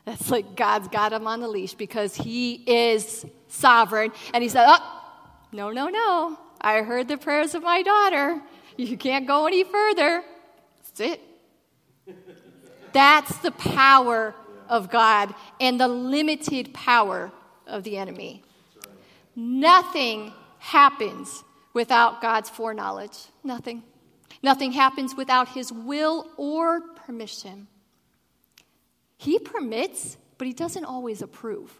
that's 0.04 0.30
like 0.30 0.56
God's 0.56 0.88
got 0.88 1.12
him 1.12 1.26
on 1.26 1.40
the 1.40 1.48
leash 1.48 1.74
because 1.74 2.14
he 2.14 2.54
is 2.54 3.24
sovereign. 3.48 4.12
And 4.34 4.42
he 4.42 4.48
said, 4.48 4.66
Oh, 4.68 5.32
no, 5.52 5.70
no, 5.70 5.88
no. 5.88 6.38
I 6.60 6.82
heard 6.82 7.08
the 7.08 7.16
prayers 7.16 7.54
of 7.54 7.62
my 7.62 7.82
daughter. 7.82 8.40
You 8.76 8.96
can't 8.96 9.26
go 9.26 9.46
any 9.46 9.64
further. 9.64 10.22
That's 10.82 11.00
it. 11.00 11.20
That's 12.94 13.36
the 13.38 13.50
power 13.50 14.34
of 14.68 14.90
God 14.90 15.34
and 15.60 15.78
the 15.78 15.88
limited 15.88 16.72
power 16.72 17.30
of 17.66 17.82
the 17.82 17.98
enemy. 17.98 18.42
Nothing 19.36 20.32
happens 20.60 21.44
without 21.74 22.22
God's 22.22 22.48
foreknowledge. 22.48 23.18
Nothing. 23.42 23.82
Nothing 24.42 24.72
happens 24.72 25.14
without 25.14 25.48
his 25.48 25.72
will 25.72 26.28
or 26.36 26.80
permission. 26.80 27.66
He 29.18 29.38
permits, 29.38 30.16
but 30.38 30.46
he 30.46 30.52
doesn't 30.52 30.84
always 30.84 31.20
approve. 31.20 31.74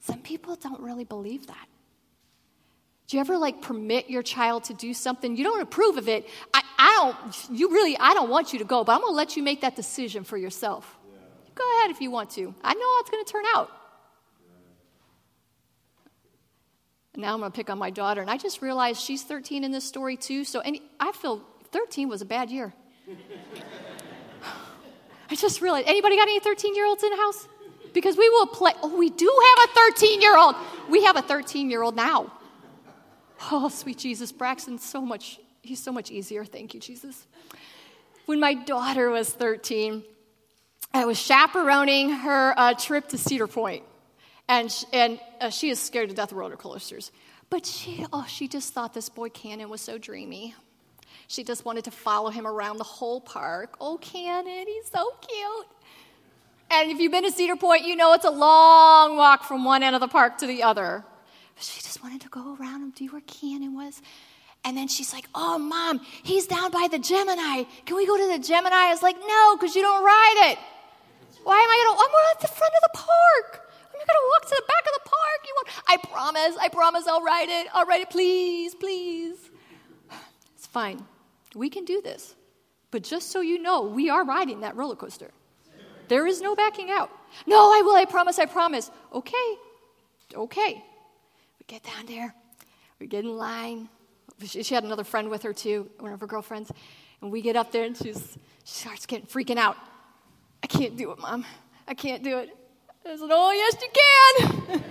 Some 0.00 0.20
people 0.20 0.56
don't 0.56 0.80
really 0.80 1.04
believe 1.04 1.46
that. 1.46 1.68
Do 3.08 3.16
you 3.16 3.22
ever 3.22 3.38
like 3.38 3.62
permit 3.62 4.10
your 4.10 4.22
child 4.22 4.64
to 4.64 4.74
do 4.74 4.92
something? 4.92 5.34
You 5.34 5.42
don't 5.42 5.62
approve 5.62 5.96
of 5.96 6.08
it. 6.08 6.28
I, 6.52 6.62
I 6.78 7.14
don't, 7.22 7.58
you 7.58 7.70
really, 7.70 7.96
I 7.98 8.12
don't 8.12 8.28
want 8.28 8.52
you 8.52 8.58
to 8.58 8.66
go, 8.66 8.84
but 8.84 8.92
I'm 8.92 9.00
going 9.00 9.12
to 9.12 9.16
let 9.16 9.34
you 9.34 9.42
make 9.42 9.62
that 9.62 9.74
decision 9.74 10.24
for 10.24 10.36
yourself. 10.36 10.98
Yeah. 11.10 11.18
Go 11.54 11.78
ahead 11.78 11.90
if 11.90 12.02
you 12.02 12.10
want 12.10 12.28
to. 12.32 12.54
I 12.62 12.74
know 12.74 12.80
how 12.80 13.00
it's 13.00 13.08
going 13.10 13.24
to 13.24 13.32
turn 13.32 13.44
out. 13.54 13.70
Yeah. 17.16 17.22
Now 17.22 17.32
I'm 17.32 17.40
going 17.40 17.50
to 17.50 17.56
pick 17.56 17.70
on 17.70 17.78
my 17.78 17.88
daughter, 17.88 18.20
and 18.20 18.30
I 18.30 18.36
just 18.36 18.60
realized 18.60 19.00
she's 19.00 19.22
13 19.22 19.64
in 19.64 19.72
this 19.72 19.84
story 19.84 20.18
too. 20.18 20.44
So 20.44 20.60
any, 20.60 20.82
I 21.00 21.12
feel 21.12 21.42
13 21.72 22.10
was 22.10 22.20
a 22.20 22.26
bad 22.26 22.50
year. 22.50 22.74
I 25.30 25.34
just 25.34 25.62
realized. 25.62 25.88
Anybody 25.88 26.16
got 26.16 26.28
any 26.28 26.40
13 26.40 26.74
year 26.74 26.84
olds 26.84 27.02
in 27.02 27.08
the 27.08 27.16
house? 27.16 27.48
Because 27.94 28.18
we 28.18 28.28
will 28.28 28.48
play. 28.48 28.72
Oh, 28.82 28.98
we 28.98 29.08
do 29.08 29.42
have 29.56 29.70
a 29.70 29.72
13 29.92 30.20
year 30.20 30.36
old. 30.36 30.56
We 30.90 31.04
have 31.04 31.16
a 31.16 31.22
13 31.22 31.70
year 31.70 31.82
old 31.82 31.96
now. 31.96 32.34
Oh, 33.50 33.68
sweet 33.68 33.98
Jesus, 33.98 34.32
Braxton's 34.32 34.82
so 34.82 35.00
much, 35.00 35.38
he's 35.62 35.82
so 35.82 35.92
much 35.92 36.10
easier. 36.10 36.44
Thank 36.44 36.74
you, 36.74 36.80
Jesus. 36.80 37.26
When 38.26 38.40
my 38.40 38.54
daughter 38.54 39.10
was 39.10 39.30
13, 39.30 40.02
I 40.92 41.04
was 41.04 41.18
chaperoning 41.18 42.10
her 42.10 42.54
uh, 42.58 42.74
trip 42.74 43.08
to 43.08 43.18
Cedar 43.18 43.46
Point, 43.46 43.84
and, 44.48 44.74
and 44.92 45.20
uh, 45.40 45.50
she 45.50 45.70
is 45.70 45.78
scared 45.78 46.08
to 46.10 46.14
death 46.14 46.32
of 46.32 46.38
roller 46.38 46.56
coasters. 46.56 47.12
But 47.50 47.64
she, 47.64 48.04
oh, 48.12 48.26
she 48.28 48.48
just 48.48 48.74
thought 48.74 48.92
this 48.92 49.08
boy 49.08 49.28
Cannon 49.30 49.68
was 49.68 49.80
so 49.80 49.98
dreamy. 49.98 50.54
She 51.26 51.44
just 51.44 51.64
wanted 51.64 51.84
to 51.84 51.90
follow 51.90 52.30
him 52.30 52.46
around 52.46 52.78
the 52.78 52.84
whole 52.84 53.20
park. 53.20 53.76
Oh, 53.80 53.98
Cannon, 53.98 54.66
he's 54.66 54.90
so 54.90 55.12
cute. 55.20 55.66
And 56.70 56.90
if 56.90 57.00
you've 57.00 57.12
been 57.12 57.24
to 57.24 57.32
Cedar 57.32 57.56
Point, 57.56 57.86
you 57.86 57.96
know 57.96 58.12
it's 58.12 58.24
a 58.24 58.30
long 58.30 59.16
walk 59.16 59.44
from 59.44 59.64
one 59.64 59.82
end 59.82 59.94
of 59.94 60.00
the 60.00 60.08
park 60.08 60.38
to 60.38 60.46
the 60.46 60.62
other. 60.62 61.04
She 61.60 61.80
just 61.80 62.02
wanted 62.02 62.20
to 62.22 62.28
go 62.28 62.56
around 62.58 62.82
and 62.82 62.94
do 62.94 63.06
where 63.06 63.22
Cannon 63.22 63.74
was. 63.74 64.00
And 64.64 64.76
then 64.76 64.88
she's 64.88 65.12
like, 65.12 65.26
Oh, 65.34 65.58
mom, 65.58 66.00
he's 66.22 66.46
down 66.46 66.70
by 66.70 66.88
the 66.90 66.98
Gemini. 66.98 67.64
Can 67.86 67.96
we 67.96 68.06
go 68.06 68.16
to 68.16 68.32
the 68.32 68.38
Gemini? 68.38 68.76
I 68.76 68.90
was 68.90 69.02
like, 69.02 69.16
No, 69.16 69.56
because 69.56 69.74
you 69.74 69.82
don't 69.82 70.04
ride 70.04 70.50
it. 70.52 70.58
Why 71.44 71.60
am 71.60 71.68
I 71.68 71.84
going 71.84 71.96
to? 71.96 72.04
I'm 72.04 72.36
at 72.36 72.40
the 72.40 72.48
front 72.48 72.74
of 72.74 72.82
the 72.82 72.98
park. 72.98 73.70
I'm 73.86 74.06
going 74.06 74.06
to 74.06 74.28
walk 74.30 74.42
to 74.42 74.56
the 74.56 74.66
back 74.68 74.84
of 74.86 75.02
the 75.02 75.08
park. 75.08 75.40
You 75.44 75.54
won't. 75.56 75.68
I 75.88 75.96
promise, 76.08 76.56
I 76.60 76.68
promise 76.68 77.06
I'll 77.06 77.22
ride 77.22 77.48
it. 77.48 77.68
I'll 77.72 77.86
ride 77.86 78.00
it, 78.02 78.10
please, 78.10 78.74
please. 78.74 79.50
It's 80.54 80.66
fine. 80.66 81.04
We 81.54 81.70
can 81.70 81.84
do 81.84 82.02
this. 82.02 82.34
But 82.90 83.02
just 83.02 83.30
so 83.30 83.40
you 83.40 83.62
know, 83.62 83.82
we 83.82 84.10
are 84.10 84.24
riding 84.24 84.60
that 84.60 84.76
roller 84.76 84.96
coaster. 84.96 85.30
There 86.08 86.26
is 86.26 86.40
no 86.40 86.56
backing 86.56 86.90
out. 86.90 87.10
No, 87.46 87.56
I 87.56 87.82
will, 87.84 87.94
I 87.94 88.06
promise, 88.06 88.38
I 88.38 88.46
promise. 88.46 88.90
Okay, 89.12 89.56
okay. 90.34 90.84
Get 91.68 91.82
down 91.82 92.06
there, 92.06 92.34
we 92.98 93.06
get 93.06 93.24
in 93.24 93.36
line. 93.36 93.90
She, 94.42 94.62
she 94.62 94.74
had 94.74 94.84
another 94.84 95.04
friend 95.04 95.28
with 95.28 95.42
her 95.42 95.52
too, 95.52 95.90
one 95.98 96.14
of 96.14 96.20
her 96.20 96.26
girlfriends. 96.26 96.72
And 97.20 97.30
we 97.30 97.42
get 97.42 97.56
up 97.56 97.72
there 97.72 97.84
and 97.84 97.94
she's, 97.94 98.38
she 98.64 98.74
starts 98.74 99.04
getting 99.04 99.26
freaking 99.26 99.58
out. 99.58 99.76
I 100.62 100.66
can't 100.66 100.96
do 100.96 101.10
it, 101.10 101.18
Mom. 101.18 101.44
I 101.86 101.92
can't 101.92 102.22
do 102.24 102.38
it. 102.38 102.56
I 103.04 103.16
said, 103.16 103.28
Oh, 103.30 103.52
yes, 103.52 103.76
you 103.82 103.88
can. 104.70 104.82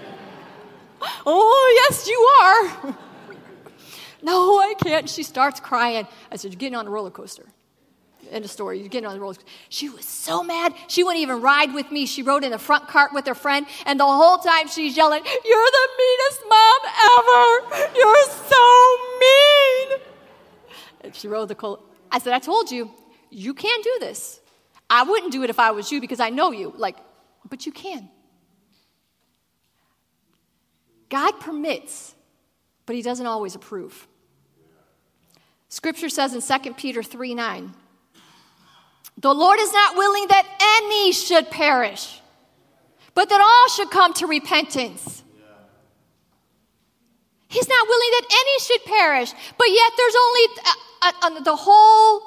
oh, 1.26 1.88
yes, 1.90 2.08
you 2.08 2.20
are. 2.44 2.98
no, 4.22 4.60
I 4.60 4.76
can't. 4.80 5.10
She 5.10 5.24
starts 5.24 5.60
crying. 5.60 6.08
I 6.32 6.36
said, 6.36 6.52
You're 6.52 6.60
getting 6.60 6.76
on 6.76 6.86
a 6.86 6.92
roller 6.92 7.10
coaster. 7.10 7.48
End 8.32 8.44
of 8.44 8.52
story. 8.52 8.80
You're 8.80 8.90
getting 8.90 9.08
on 9.08 9.14
the 9.14 9.20
roller 9.20 9.36
coaster. 9.36 9.50
She 9.70 9.90
was 9.90 10.06
so 10.06 10.44
mad. 10.44 10.74
She 10.88 11.04
wouldn't 11.04 11.22
even 11.22 11.42
ride 11.42 11.74
with 11.74 11.92
me. 11.92 12.06
She 12.06 12.24
rode 12.24 12.44
in 12.44 12.52
the 12.52 12.60
front 12.60 12.88
cart 12.88 13.14
with 13.14 13.26
her 13.28 13.36
friend, 13.36 13.66
and 13.86 14.00
the 14.00 14.06
whole 14.06 14.38
time 14.38 14.68
she's 14.68 14.98
yelling, 14.98 15.24
You're 15.26 15.72
the 15.72 15.90
meanest 15.98 16.42
mom 16.50 16.80
ever. 17.18 17.96
You're 17.96 18.26
so 18.50 18.98
mean. 19.20 20.00
And 21.02 21.16
she 21.16 21.28
rode 21.28 21.48
the 21.48 21.56
coal. 21.56 21.84
I 22.12 22.20
said, 22.20 22.34
I 22.34 22.40
told 22.40 22.72
you, 22.72 22.92
you 23.30 23.54
can't 23.54 23.84
do 23.84 23.98
this. 24.00 24.42
I 24.90 25.04
wouldn't 25.04 25.32
do 25.32 25.44
it 25.44 25.50
if 25.50 25.60
I 25.60 25.72
was 25.72 25.92
you 25.92 26.02
because 26.02 26.20
I 26.20 26.30
know 26.30 26.52
you. 26.52 26.74
Like, 26.76 26.98
but 27.50 27.66
you 27.66 27.72
can. 27.72 28.10
God 31.10 31.40
permits, 31.40 32.16
but 32.86 32.96
He 32.96 33.02
doesn't 33.02 33.26
always 33.26 33.56
approve. 33.56 34.08
Scripture 35.70 36.10
says 36.10 36.34
in 36.34 36.62
2 36.62 36.74
Peter 36.74 37.04
3 37.04 37.36
9, 37.36 37.74
the 39.18 39.34
Lord 39.34 39.60
is 39.60 39.74
not 39.74 39.98
willing 39.98 40.28
that 40.28 40.46
any 40.80 41.12
should 41.12 41.50
perish, 41.50 42.22
but 43.14 43.30
that 43.30 43.42
all 43.42 43.70
should 43.70 43.90
come 43.90 44.14
to 44.14 44.28
repentance. 44.28 45.24
He's 47.50 47.68
not 47.68 47.88
willing 47.88 48.10
that 48.12 48.26
any 48.30 48.60
should 48.60 48.86
perish, 48.86 49.32
but 49.58 49.68
yet 49.70 49.92
there's 49.98 50.16
only 50.16 50.42
uh, 51.02 51.12
uh, 51.22 51.40
the 51.42 51.56
whole 51.56 52.22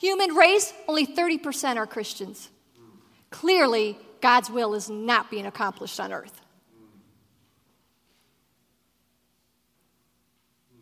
human 0.00 0.34
race, 0.34 0.72
only 0.88 1.06
30% 1.06 1.76
are 1.76 1.86
Christians. 1.86 2.48
Clearly, 3.30 3.98
God's 4.20 4.50
will 4.50 4.74
is 4.74 4.88
not 4.88 5.30
being 5.30 5.46
accomplished 5.46 6.00
on 6.00 6.12
earth. 6.12 6.40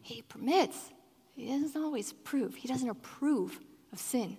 He 0.03 0.23
permits, 0.23 0.91
He 1.35 1.49
doesn't 1.49 1.83
always 1.83 2.13
approve. 2.13 2.55
He 2.55 2.69
doesn't 2.69 2.89
approve 2.89 3.59
of 3.93 3.99
sin. 3.99 4.37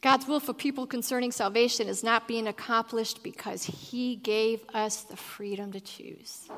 God's 0.00 0.26
will 0.26 0.40
for 0.40 0.54
people 0.54 0.86
concerning 0.86 1.30
salvation 1.30 1.86
is 1.86 2.02
not 2.02 2.26
being 2.26 2.46
accomplished 2.46 3.22
because 3.22 3.64
He 3.64 4.16
gave 4.16 4.60
us 4.72 5.02
the 5.02 5.16
freedom 5.16 5.72
to 5.72 5.80
choose. 5.80 6.48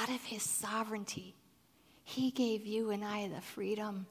Out 0.00 0.08
of 0.08 0.22
His 0.24 0.42
sovereignty, 0.42 1.36
He 2.02 2.32
gave 2.32 2.66
you 2.66 2.90
and 2.90 3.04
I 3.04 3.28
the 3.28 3.40
freedom 3.40 4.06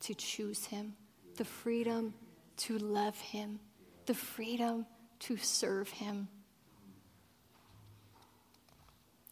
to 0.00 0.14
choose 0.14 0.66
Him, 0.66 0.94
the 1.36 1.46
freedom 1.46 2.12
to 2.58 2.76
love 2.76 3.18
Him, 3.18 3.58
the 4.04 4.14
freedom 4.14 4.84
to 5.20 5.38
serve 5.38 5.88
Him. 5.88 6.28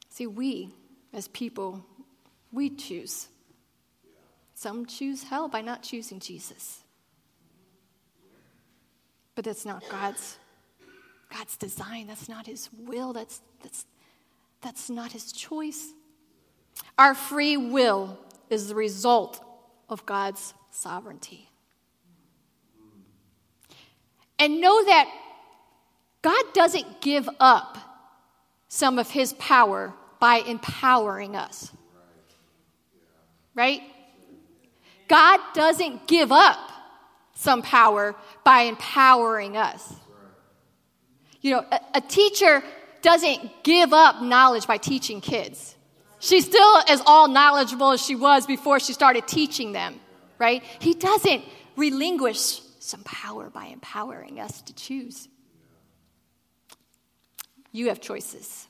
See, 0.08 0.26
we 0.26 0.72
as 1.12 1.28
people, 1.28 1.84
we 2.52 2.70
choose. 2.70 3.28
Some 4.54 4.86
choose 4.86 5.24
hell 5.24 5.48
by 5.48 5.60
not 5.60 5.82
choosing 5.82 6.20
Jesus. 6.20 6.82
But 9.38 9.44
that's 9.44 9.64
not 9.64 9.84
God's 9.88 10.36
God's 11.32 11.56
design. 11.56 12.08
That's 12.08 12.28
not 12.28 12.46
his 12.46 12.68
will. 12.76 13.12
That's 13.12 13.40
that's 13.62 13.86
that's 14.62 14.90
not 14.90 15.12
his 15.12 15.30
choice. 15.30 15.92
Our 16.98 17.14
free 17.14 17.56
will 17.56 18.18
is 18.50 18.66
the 18.66 18.74
result 18.74 19.40
of 19.88 20.04
God's 20.04 20.54
sovereignty. 20.72 21.48
And 24.40 24.60
know 24.60 24.84
that 24.86 25.08
God 26.20 26.44
doesn't 26.52 27.00
give 27.00 27.28
up 27.38 27.78
some 28.66 28.98
of 28.98 29.08
his 29.08 29.34
power 29.34 29.94
by 30.18 30.38
empowering 30.38 31.36
us. 31.36 31.70
Right? 33.54 33.82
God 35.06 35.38
doesn't 35.54 36.08
give 36.08 36.32
up 36.32 36.67
some 37.38 37.62
power 37.62 38.16
by 38.42 38.62
empowering 38.62 39.56
us. 39.56 39.94
You 41.40 41.52
know, 41.52 41.64
a, 41.70 41.80
a, 41.94 42.00
teacher 42.00 42.64
doesn't 43.00 43.62
give 43.62 43.92
up 43.92 44.20
knowledge 44.20 44.66
by 44.66 44.76
teaching 44.76 45.20
kids. 45.20 45.76
She's 46.18 46.44
still 46.44 46.78
as 46.88 47.00
all 47.06 47.28
knowledgeable 47.28 47.92
as 47.92 48.04
she 48.04 48.16
was 48.16 48.44
before 48.44 48.80
she 48.80 48.92
started 48.92 49.28
teaching 49.28 49.70
them, 49.70 50.00
right? 50.38 50.64
He 50.80 50.94
doesn't 50.94 51.44
relinquish 51.76 52.60
some 52.80 53.04
power 53.04 53.50
by 53.50 53.66
empowering 53.66 54.40
us 54.40 54.60
to 54.62 54.74
choose. 54.74 55.28
You 57.70 57.86
have 57.86 58.00
choices. 58.00 58.66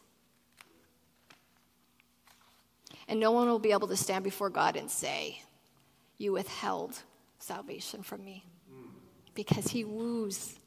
And 3.08 3.18
no 3.18 3.32
one 3.32 3.48
will 3.48 3.58
be 3.58 3.72
able 3.72 3.88
to 3.88 3.96
stand 3.96 4.24
before 4.24 4.50
God 4.50 4.76
and 4.76 4.90
say, 4.90 5.40
You 6.18 6.32
withheld 6.32 7.02
salvation 7.38 8.02
from 8.02 8.22
me 8.22 8.44
because 9.38 9.68
He 9.68 9.84
woos 9.84 10.58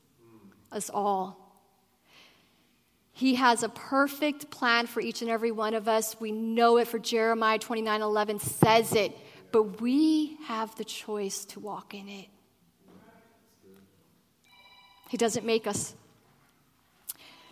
us 0.72 0.90
all. 0.94 1.60
He 3.12 3.36
has 3.36 3.64
a 3.64 3.70
perfect 3.70 4.50
plan 4.50 4.88
for 4.88 5.02
each 5.02 5.22
and 5.22 5.30
every 5.30 5.52
one 5.52 5.74
of 5.74 5.90
us. 5.90 6.16
We 6.22 6.32
know 6.32 6.78
it 6.78 6.88
for 6.88 6.98
Jeremiah 6.98 7.60
29 7.60 8.02
11 8.02 8.40
says 8.40 8.96
it, 8.96 9.12
but 9.52 9.82
we 9.82 10.38
have 10.46 10.74
the 10.78 10.86
choice 10.86 11.44
to 11.48 11.60
walk 11.60 11.94
in 11.94 12.08
it. 12.08 12.28
He 15.10 15.18
doesn't 15.18 15.46
make 15.46 15.68
us. 15.68 15.94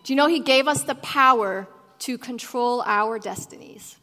Do 0.06 0.14
you 0.14 0.16
know 0.16 0.28
He 0.28 0.40
gave 0.40 0.70
us 0.70 0.84
the 0.84 0.96
power 0.96 1.68
to 2.00 2.18
control 2.18 2.82
our 2.86 3.20
destinies? 3.20 3.98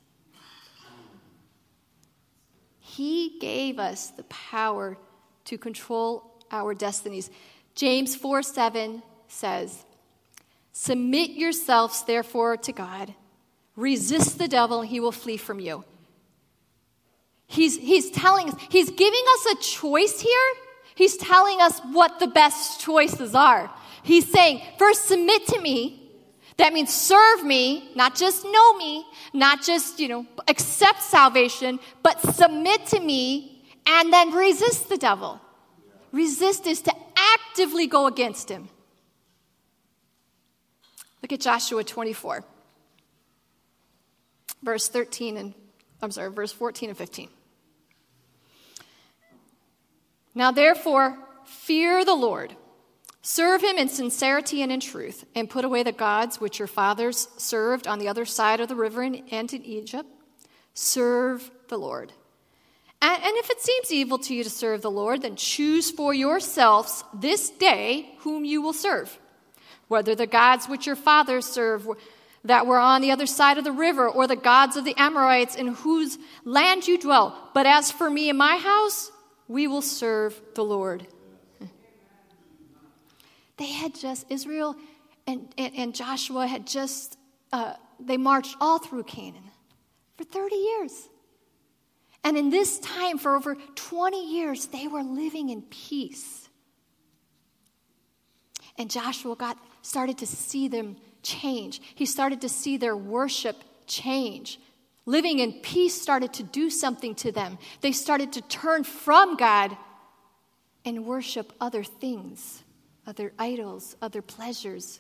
He 2.79 3.39
gave 3.41 3.79
us 3.79 4.11
the 4.11 4.25
power 4.25 4.99
to 5.47 5.57
control 5.57 6.36
our 6.51 6.75
destinies. 6.75 7.31
James 7.75 8.15
4 8.17 8.43
7 8.43 9.03
says, 9.29 9.85
Submit 10.73 11.31
yourselves, 11.31 12.03
therefore, 12.03 12.57
to 12.59 12.73
God. 12.73 13.15
Resist 13.77 14.39
the 14.39 14.49
devil, 14.49 14.81
and 14.81 14.91
he 14.91 15.01
will 15.01 15.13
flee 15.13 15.37
from 15.37 15.61
you. 15.61 15.85
He's, 17.47 17.79
he's 17.79 18.11
telling 18.11 18.49
us, 18.49 18.55
he's 18.71 18.91
giving 18.91 19.23
us 19.35 19.47
a 19.53 19.63
choice 19.63 20.21
here. 20.21 20.53
He's 20.95 21.17
telling 21.17 21.61
us 21.61 21.81
what 21.93 22.19
the 22.19 22.27
best 22.27 22.81
choices 22.81 23.35
are. 23.35 23.71
He's 24.03 24.31
saying, 24.31 24.63
first, 24.79 25.07
submit 25.07 25.47
to 25.49 25.61
me. 25.61 26.03
That 26.57 26.73
means 26.73 26.93
serve 26.93 27.45
me, 27.45 27.91
not 27.95 28.15
just 28.15 28.45
know 28.45 28.77
me, 28.79 29.05
not 29.35 29.63
just, 29.63 30.01
you 30.01 30.09
know, 30.09 30.27
accept 30.49 31.03
salvation, 31.03 31.79
but 32.03 32.21
submit 32.35 32.87
to 32.87 33.01
me 33.01 33.63
and 33.87 34.13
then 34.13 34.33
resist 34.33 34.89
the 34.89 34.97
devil. 34.97 35.41
Resist 36.17 36.67
is 36.67 36.81
to 36.83 36.93
actively 37.17 37.87
go 37.87 38.07
against 38.07 38.49
him. 38.49 38.69
Look 41.23 41.33
at 41.33 41.41
Joshua 41.41 41.85
24, 41.85 42.45
verse 44.63 44.89
13 44.89 45.37
and, 45.37 45.55
I'm 46.01 46.11
sorry, 46.11 46.31
verse 46.31 46.53
14 46.53 46.89
and 46.89 46.99
15. 46.99 47.29
Now, 50.35 50.51
therefore, 50.51 51.19
fear 51.45 52.05
the 52.05 52.15
Lord 52.15 52.57
Serve 53.29 53.61
him 53.61 53.77
in 53.77 53.89
sincerity 53.89 54.63
and 54.63 54.71
in 54.71 54.79
truth, 54.79 55.25
and 55.35 55.51
put 55.51 55.65
away 55.65 55.83
the 55.83 55.91
gods 55.91 56.41
which 56.41 56.61
your 56.61 56.69
fathers 56.69 57.27
served 57.37 57.89
on 57.89 57.99
the 57.99 58.07
other 58.07 58.25
side 58.25 58.61
of 58.61 58.69
the 58.69 58.77
river 58.77 59.03
and 59.03 59.53
in 59.53 59.65
Egypt. 59.65 60.09
Serve 60.75 61.51
the 61.67 61.77
Lord. 61.77 62.13
And, 63.03 63.23
and 63.23 63.37
if 63.37 63.51
it 63.51 63.61
seems 63.61 63.93
evil 63.93 64.19
to 64.19 64.35
you 64.35 64.43
to 64.45 64.51
serve 64.51 64.83
the 64.83 64.91
Lord, 64.91 65.23
then 65.23 65.37
choose 65.37 65.91
for 65.91 66.15
yourselves 66.15 67.05
this 67.15 67.51
day 67.51 68.15
whom 68.19 68.45
you 68.45 68.63
will 68.63 68.73
serve, 68.73 69.19
whether 69.89 70.15
the 70.15 70.27
gods 70.27 70.67
which 70.69 70.87
your 70.87 70.97
fathers 70.97 71.47
served 71.47 71.89
that 72.45 72.67
were 72.67 72.79
on 72.79 73.03
the 73.03 73.11
other 73.11 73.27
side 73.27 73.59
of 73.59 73.65
the 73.65 73.73
river, 73.73 74.09
or 74.09 74.27
the 74.27 74.37
gods 74.37 74.77
of 74.77 74.85
the 74.85 74.95
Amorites 74.97 75.57
in 75.57 75.69
whose 75.69 76.17
land 76.45 76.87
you 76.87 76.97
dwell. 76.97 77.51
But 77.55 77.67
as 77.67 77.91
for 77.91 78.09
me 78.09 78.29
and 78.29 78.39
my 78.39 78.57
house, 78.57 79.11
we 79.49 79.67
will 79.67 79.83
serve 79.83 80.41
the 80.55 80.65
Lord. 80.65 81.07
They 83.59 83.73
had 83.73 83.95
just, 83.95 84.27
Israel 84.29 84.77
and, 85.27 85.49
and, 85.59 85.75
and 85.75 85.95
Joshua 85.95 86.47
had 86.47 86.67
just, 86.67 87.19
uh, 87.53 87.75
they 87.99 88.17
marched 88.17 88.57
all 88.61 88.79
through 88.79 89.05
Canaan 89.05 89.51
for 90.17 90.25
30 90.25 90.55
years. 90.55 91.09
And 92.27 92.37
in 92.37 92.51
this 92.51 92.81
time, 92.81 93.19
for 93.19 93.37
over 93.37 93.55
20 93.77 94.35
years, 94.35 94.67
they 94.67 94.89
were 94.89 95.05
living 95.05 95.51
in 95.51 95.63
peace. 95.63 96.49
And 98.77 98.91
Joshua 98.91 99.37
got, 99.37 99.57
started 99.83 100.19
to 100.19 100.27
see 100.27 100.67
them 100.67 100.97
change. 101.23 101.81
He 101.95 102.05
started 102.05 102.41
to 102.41 102.49
see 102.49 102.79
their 102.79 102.97
worship 102.97 103.63
change. 103.87 104.59
Living 105.05 105.39
in 105.39 105.53
peace 105.53 106.03
started 106.03 106.33
to 106.33 106.43
do 106.43 106.69
something 106.69 107.15
to 107.15 107.31
them. 107.31 107.59
They 107.81 107.93
started 107.93 108.33
to 108.33 108.41
turn 108.41 108.83
from 108.83 109.37
God 109.37 109.77
and 110.85 111.07
worship 111.07 111.53
other 111.61 111.85
things 111.85 112.65
other 113.07 113.33
idols, 113.39 113.95
other 114.03 114.21
pleasures. 114.21 114.99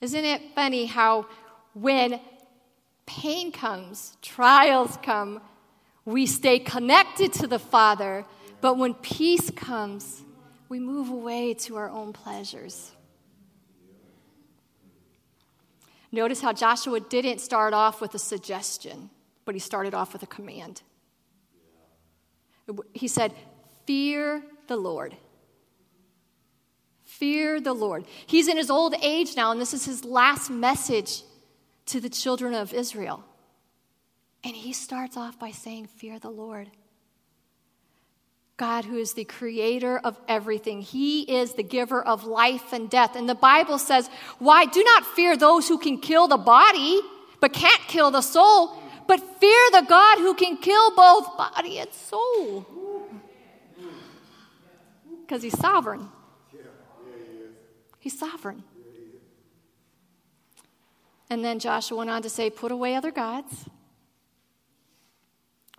Isn't 0.00 0.24
it 0.24 0.40
funny 0.54 0.86
how 0.86 1.26
when 1.74 2.20
pain 3.06 3.52
comes, 3.52 4.16
trials 4.20 4.98
come, 5.02 5.40
we 6.04 6.26
stay 6.26 6.58
connected 6.58 7.32
to 7.34 7.46
the 7.46 7.58
Father, 7.58 8.24
but 8.60 8.76
when 8.76 8.94
peace 8.94 9.50
comes, 9.50 10.22
we 10.68 10.78
move 10.78 11.10
away 11.10 11.54
to 11.54 11.76
our 11.76 11.88
own 11.88 12.12
pleasures. 12.12 12.92
Notice 16.12 16.40
how 16.40 16.52
Joshua 16.52 17.00
didn't 17.00 17.40
start 17.40 17.74
off 17.74 18.00
with 18.00 18.14
a 18.14 18.18
suggestion, 18.18 19.10
but 19.44 19.54
he 19.54 19.58
started 19.58 19.94
off 19.94 20.12
with 20.12 20.22
a 20.22 20.26
command. 20.26 20.82
He 22.92 23.08
said, 23.08 23.32
Fear 23.86 24.42
the 24.66 24.76
Lord. 24.76 25.16
Fear 27.04 27.60
the 27.60 27.72
Lord. 27.72 28.04
He's 28.26 28.48
in 28.48 28.56
his 28.56 28.70
old 28.70 28.94
age 29.02 29.36
now, 29.36 29.52
and 29.52 29.60
this 29.60 29.72
is 29.72 29.84
his 29.84 30.04
last 30.04 30.50
message 30.50 31.22
to 31.86 32.00
the 32.00 32.08
children 32.08 32.54
of 32.54 32.72
Israel. 32.72 33.24
And 34.44 34.54
he 34.54 34.72
starts 34.72 35.16
off 35.16 35.38
by 35.38 35.50
saying, 35.50 35.86
Fear 35.86 36.18
the 36.18 36.30
Lord. 36.30 36.70
God, 38.56 38.86
who 38.86 38.96
is 38.96 39.12
the 39.12 39.24
creator 39.24 39.98
of 39.98 40.18
everything, 40.28 40.80
He 40.80 41.22
is 41.22 41.54
the 41.54 41.62
giver 41.62 42.02
of 42.02 42.24
life 42.24 42.72
and 42.72 42.88
death. 42.88 43.14
And 43.14 43.28
the 43.28 43.34
Bible 43.34 43.78
says, 43.78 44.08
Why? 44.38 44.64
Do 44.64 44.82
not 44.82 45.04
fear 45.04 45.36
those 45.36 45.68
who 45.68 45.78
can 45.78 45.98
kill 45.98 46.26
the 46.26 46.38
body, 46.38 47.00
but 47.40 47.52
can't 47.52 47.82
kill 47.82 48.10
the 48.10 48.22
soul, 48.22 48.78
but 49.06 49.20
fear 49.40 49.60
the 49.72 49.84
God 49.86 50.18
who 50.18 50.34
can 50.34 50.56
kill 50.56 50.94
both 50.94 51.36
body 51.36 51.78
and 51.78 51.92
soul 51.92 52.66
because 55.26 55.42
he's 55.42 55.58
sovereign. 55.58 56.08
He's 57.98 58.18
sovereign. 58.18 58.62
And 61.28 61.44
then 61.44 61.58
Joshua 61.58 61.98
went 61.98 62.10
on 62.10 62.22
to 62.22 62.30
say, 62.30 62.50
Put 62.50 62.72
away 62.72 62.94
other 62.94 63.10
gods. 63.10 63.68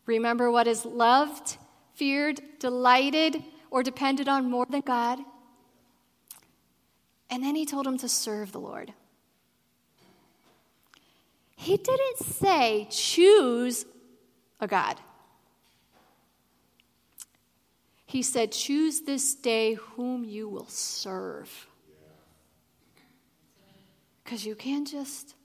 Remember 0.06 0.50
what 0.50 0.68
is 0.68 0.86
loved, 0.86 1.58
feared, 1.94 2.42
delighted, 2.60 3.44
or 3.70 3.84
depended 3.84 4.28
on 4.28 4.50
more 4.50 4.66
than 4.70 4.82
God. 4.82 5.20
And 7.30 7.44
then 7.44 7.56
he 7.56 7.66
told 7.66 7.86
him 7.86 7.98
to 7.98 8.08
serve 8.08 8.52
the 8.52 8.60
Lord. 8.60 8.94
He 11.58 11.76
didn't 11.76 12.20
say, 12.20 12.88
choose 12.90 13.86
a 14.62 14.68
God. 14.68 14.98
He 18.06 18.22
said, 18.22 18.54
Choose 18.54 19.02
this 19.02 19.36
day 19.36 19.74
whom 19.74 20.24
you 20.24 20.48
will 20.48 20.70
serve. 20.70 21.68
Because 24.24 24.46
you 24.46 24.56
can't 24.56 24.88
just 24.88 25.36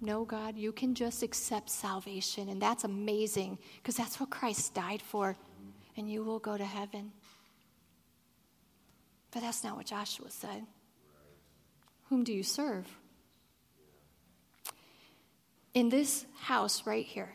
know 0.00 0.24
God, 0.24 0.56
you 0.56 0.72
can 0.72 0.94
just 0.94 1.22
accept 1.22 1.70
salvation, 1.70 2.48
and 2.48 2.60
that's 2.60 2.84
amazing 2.84 3.58
because 3.76 3.96
that's 3.96 4.20
what 4.20 4.30
Christ 4.30 4.74
died 4.74 5.02
for, 5.02 5.36
and 5.96 6.10
you 6.10 6.22
will 6.22 6.38
go 6.38 6.56
to 6.56 6.64
heaven. 6.64 7.12
But 9.30 9.42
that's 9.42 9.62
not 9.62 9.76
what 9.76 9.86
Joshua 9.86 10.30
said. 10.30 10.66
Whom 12.08 12.24
do 12.24 12.32
you 12.32 12.42
serve? 12.42 12.86
In 15.74 15.90
this 15.90 16.24
house 16.40 16.86
right 16.86 17.04
here, 17.04 17.34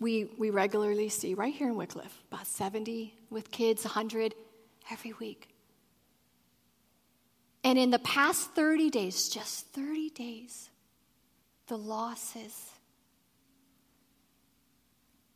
we, 0.00 0.30
we 0.38 0.50
regularly 0.50 1.08
see 1.08 1.34
right 1.34 1.52
here 1.52 1.68
in 1.68 1.74
Wickliffe 1.74 2.22
about 2.30 2.46
70 2.46 3.14
with 3.30 3.50
kids, 3.50 3.84
100 3.84 4.34
every 4.92 5.12
week. 5.14 5.48
And 7.64 7.78
in 7.78 7.90
the 7.90 7.98
past 7.98 8.52
30 8.52 8.90
days, 8.90 9.28
just 9.28 9.66
30 9.68 10.10
days, 10.10 10.70
the 11.66 11.76
losses. 11.76 12.70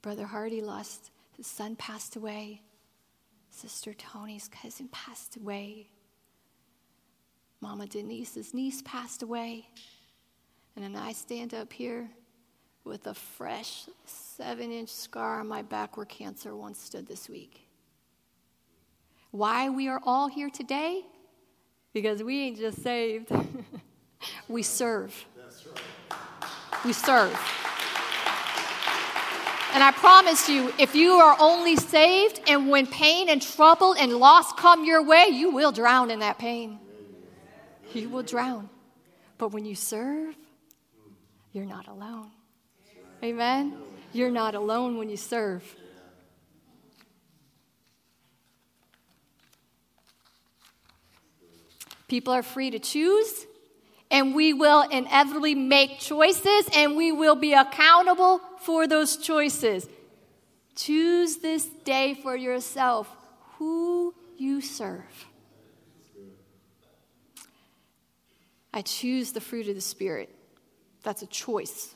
Brother 0.01 0.27
Hardy 0.27 0.63
lost, 0.63 1.11
his 1.37 1.47
son 1.47 1.77
passed 1.77 2.17
away. 2.17 2.63
Sister 3.51 3.93
Tony's 3.95 4.49
cousin 4.49 4.89
passed 4.91 5.37
away. 5.37 5.89
Mama 7.61 7.87
Denise's 7.87 8.55
niece 8.55 8.83
passed 8.83 9.23
away. 9.23 9.69
And 10.75 10.85
then 10.85 10.97
I 10.97 11.13
stand 11.13 11.55
up 11.55 11.73
here 11.73 12.11
with 12.85 13.07
a 13.07 13.15
fresh 13.15 13.85
seven 14.05 14.73
inch 14.73 14.89
scar 14.89 15.41
on 15.41 15.47
my 15.47 15.63
back 15.63 15.97
where 15.97 16.07
cancer 16.07 16.57
once 16.57 16.81
stood 16.81 17.07
this 17.07 17.29
week. 17.29 17.69
Why 19.31 19.69
we 19.69 19.89
are 19.89 20.01
all 20.05 20.29
here 20.29 20.51
today? 20.51 21.03
Because 21.93 22.23
we 22.23 22.41
ain't 22.41 22.59
just 22.59 22.83
saved, 22.83 23.31
we 24.49 24.63
serve. 24.63 25.25
Right. 26.11 26.51
We 26.85 26.93
serve. 26.93 27.39
And 29.75 29.83
I 29.83 29.91
promise 29.91 30.49
you, 30.51 30.73
if 30.79 30.95
you 30.95 31.13
are 31.13 31.37
only 31.41 31.77
saved 31.77 32.41
and 32.47 32.69
when 32.69 32.87
pain 32.87 33.31
and 33.31 33.41
trouble 33.41 33.95
and 33.95 34.13
loss 34.13 34.53
come 34.53 34.85
your 34.85 35.03
way, 35.03 35.29
you 35.31 35.51
will 35.51 35.73
drown 35.73 36.11
in 36.11 36.19
that 36.21 36.39
pain. 36.39 36.79
You 37.95 38.11
will 38.11 38.23
drown. 38.23 38.69
But 39.39 39.49
when 39.53 39.65
you 39.65 39.75
serve, 39.75 40.35
you're 41.53 41.65
not 41.65 41.89
alone. 41.89 42.31
Amen? 43.23 43.75
You're 44.13 44.31
not 44.31 44.55
alone 44.55 44.99
when 44.99 45.09
you 45.09 45.17
serve. 45.17 45.75
People 52.13 52.35
are 52.35 52.43
free 52.43 52.71
to 52.71 52.79
choose, 52.79 53.47
and 54.11 54.35
we 54.35 54.53
will 54.53 54.83
inevitably 54.83 55.55
make 55.55 55.99
choices, 55.99 56.69
and 56.75 56.95
we 56.95 57.11
will 57.11 57.37
be 57.37 57.55
accountable 57.55 58.39
for 58.59 58.87
those 58.87 59.17
choices. 59.17 59.89
Choose 60.77 61.39
this 61.39 61.65
day 61.65 62.13
for 62.13 62.37
yourself 62.37 63.09
who 63.57 64.15
you 64.37 64.61
serve. 64.61 65.27
I 68.75 68.83
choose 68.83 69.33
the 69.33 69.41
fruit 69.41 69.69
of 69.69 69.75
the 69.75 69.81
Spirit. 69.81 70.29
That's 71.05 71.23
a 71.23 71.27
choice 71.27 71.95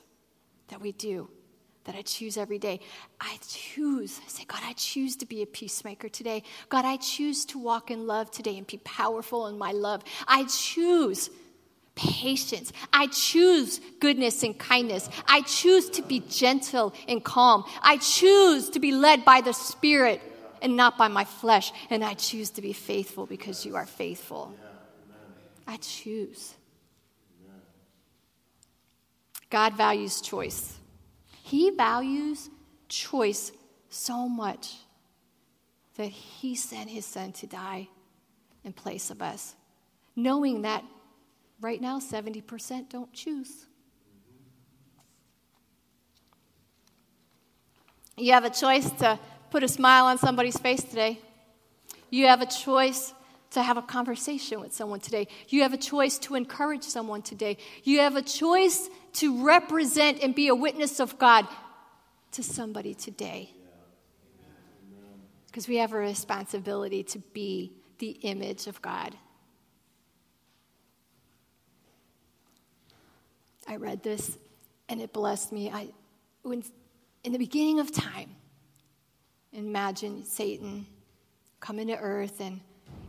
that 0.69 0.81
we 0.81 0.93
do, 0.93 1.29
that 1.87 1.95
I 1.95 2.03
choose 2.03 2.37
every 2.37 2.59
day. 2.59 2.81
I 3.21 3.39
choose, 3.49 4.21
I 4.25 4.29
say, 4.29 4.45
God, 4.45 4.61
I 4.63 4.75
choose 4.75 5.17
to 5.17 5.27
be 5.27 5.43
a 5.43 5.47
peacemaker 5.47 6.09
today. 6.09 6.43
God, 6.69 6.85
I 6.85 6.97
choose 6.97 7.45
to 7.47 7.59
walk 7.59 7.91
in 7.91 8.07
love 8.07 8.31
today 8.31 8.59
and 8.59 8.67
be 8.67 8.79
powerful 8.79 9.47
in 9.47 9.57
my 9.57 9.73
love. 9.73 10.03
I 10.29 10.45
choose 10.45 11.31
patience. 11.95 12.73
I 12.93 13.07
choose 13.07 13.81
goodness 14.01 14.43
and 14.43 14.57
kindness. 14.59 15.09
I 15.27 15.41
choose 15.43 15.89
to 15.91 16.03
be 16.03 16.21
gentle 16.21 16.95
and 17.09 17.25
calm. 17.25 17.65
I 17.83 17.97
choose 17.97 18.71
to 18.71 18.81
be 18.81 18.93
led 18.93 19.25
by 19.25 19.41
the 19.41 19.53
Spirit 19.53 20.21
and 20.61 20.77
not 20.77 20.99
by 20.99 21.09
my 21.09 21.25
flesh. 21.25 21.73
And 21.91 22.05
I 22.05 22.15
choose 22.15 22.51
to 22.51 22.63
be 22.63 22.73
faithful 22.73 23.27
because 23.27 23.65
you 23.65 23.77
are 23.77 23.87
faithful. 23.87 24.55
I 25.67 25.79
choose. 25.79 26.55
God 29.51 29.75
values 29.75 30.21
choice. 30.21 30.77
He 31.47 31.71
values 31.71 32.51
choice 32.89 33.53
so 33.89 34.29
much 34.29 34.75
that 35.95 36.09
He 36.09 36.57
sent 36.57 36.91
His 36.91 37.07
Son 37.07 37.31
to 37.35 37.47
die 37.47 37.87
in 38.65 38.73
place 38.73 39.13
of 39.13 39.23
us, 39.23 39.55
knowing 40.17 40.63
that 40.63 40.83
right 41.61 41.81
now 41.81 42.01
70% 42.01 42.89
don't 42.89 43.13
choose. 43.13 43.67
You 48.17 48.33
have 48.33 48.45
a 48.45 48.51
choice 48.51 48.91
to 48.99 49.17
put 49.51 49.63
a 49.63 49.69
smile 49.69 50.07
on 50.07 50.19
somebody's 50.19 50.59
face 50.59 50.83
today. 50.83 51.21
You 52.11 52.27
have 52.27 52.43
a 52.43 52.47
choice 52.47 53.15
to 53.51 53.63
have 53.63 53.77
a 53.77 53.83
conversation 53.83 54.61
with 54.61 54.73
someone 54.73 54.99
today. 54.99 55.29
You 55.49 55.63
have 55.63 55.73
a 55.73 55.79
choice 55.79 56.19
to 56.19 56.35
encourage 56.35 56.83
someone 56.83 57.23
today. 57.23 57.59
You 57.85 58.01
have 58.01 58.17
a 58.17 58.23
choice 58.23 58.91
to 59.17 59.45
represent 59.45 60.23
and 60.23 60.35
be 60.35 60.49
a 60.49 60.55
witness 60.55 61.01
of 61.01 61.19
God 61.19 61.47
to 62.33 62.43
somebody 62.43 62.95
today. 62.95 63.51
Because 65.47 65.69
we 65.69 65.77
have 65.77 65.93
a 65.93 65.99
responsibility 65.99 67.03
to 67.05 67.19
be 67.33 67.73
the 67.99 68.11
image 68.23 68.67
of 68.67 68.81
God. 68.83 69.17
I 73.67 73.77
read 73.77 74.03
this 74.03 74.37
and 74.89 75.01
it 75.01 75.13
blessed 75.13 75.51
me. 75.51 75.71
I, 75.71 75.89
when, 76.43 76.63
in 77.25 77.33
the 77.33 77.39
beginning 77.39 77.81
of 77.81 77.91
time, 77.91 78.37
imagine 79.53 80.25
Satan 80.25 80.87
coming 81.59 81.89
to 81.89 81.97
earth 81.97 82.41
and 82.41 82.61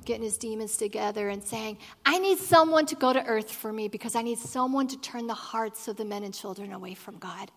getting 0.07 0.23
his 0.23 0.37
demons 0.37 0.77
together 0.77 1.27
and 1.29 1.43
saying, 1.43 1.77
I 2.05 2.17
need 2.17 2.39
someone 2.39 2.85
to 2.87 2.95
go 2.95 3.11
to 3.11 3.23
earth 3.25 3.51
for 3.51 3.73
me 3.73 3.89
because 3.89 4.15
I 4.15 4.21
need 4.21 4.39
someone 4.39 4.87
to 4.87 4.97
turn 5.01 5.27
the 5.27 5.33
hearts 5.33 5.89
of 5.89 5.97
the 5.97 6.05
men 6.05 6.23
and 6.23 6.33
children 6.33 6.71
away 6.71 6.93
from 6.93 7.17
God. 7.17 7.51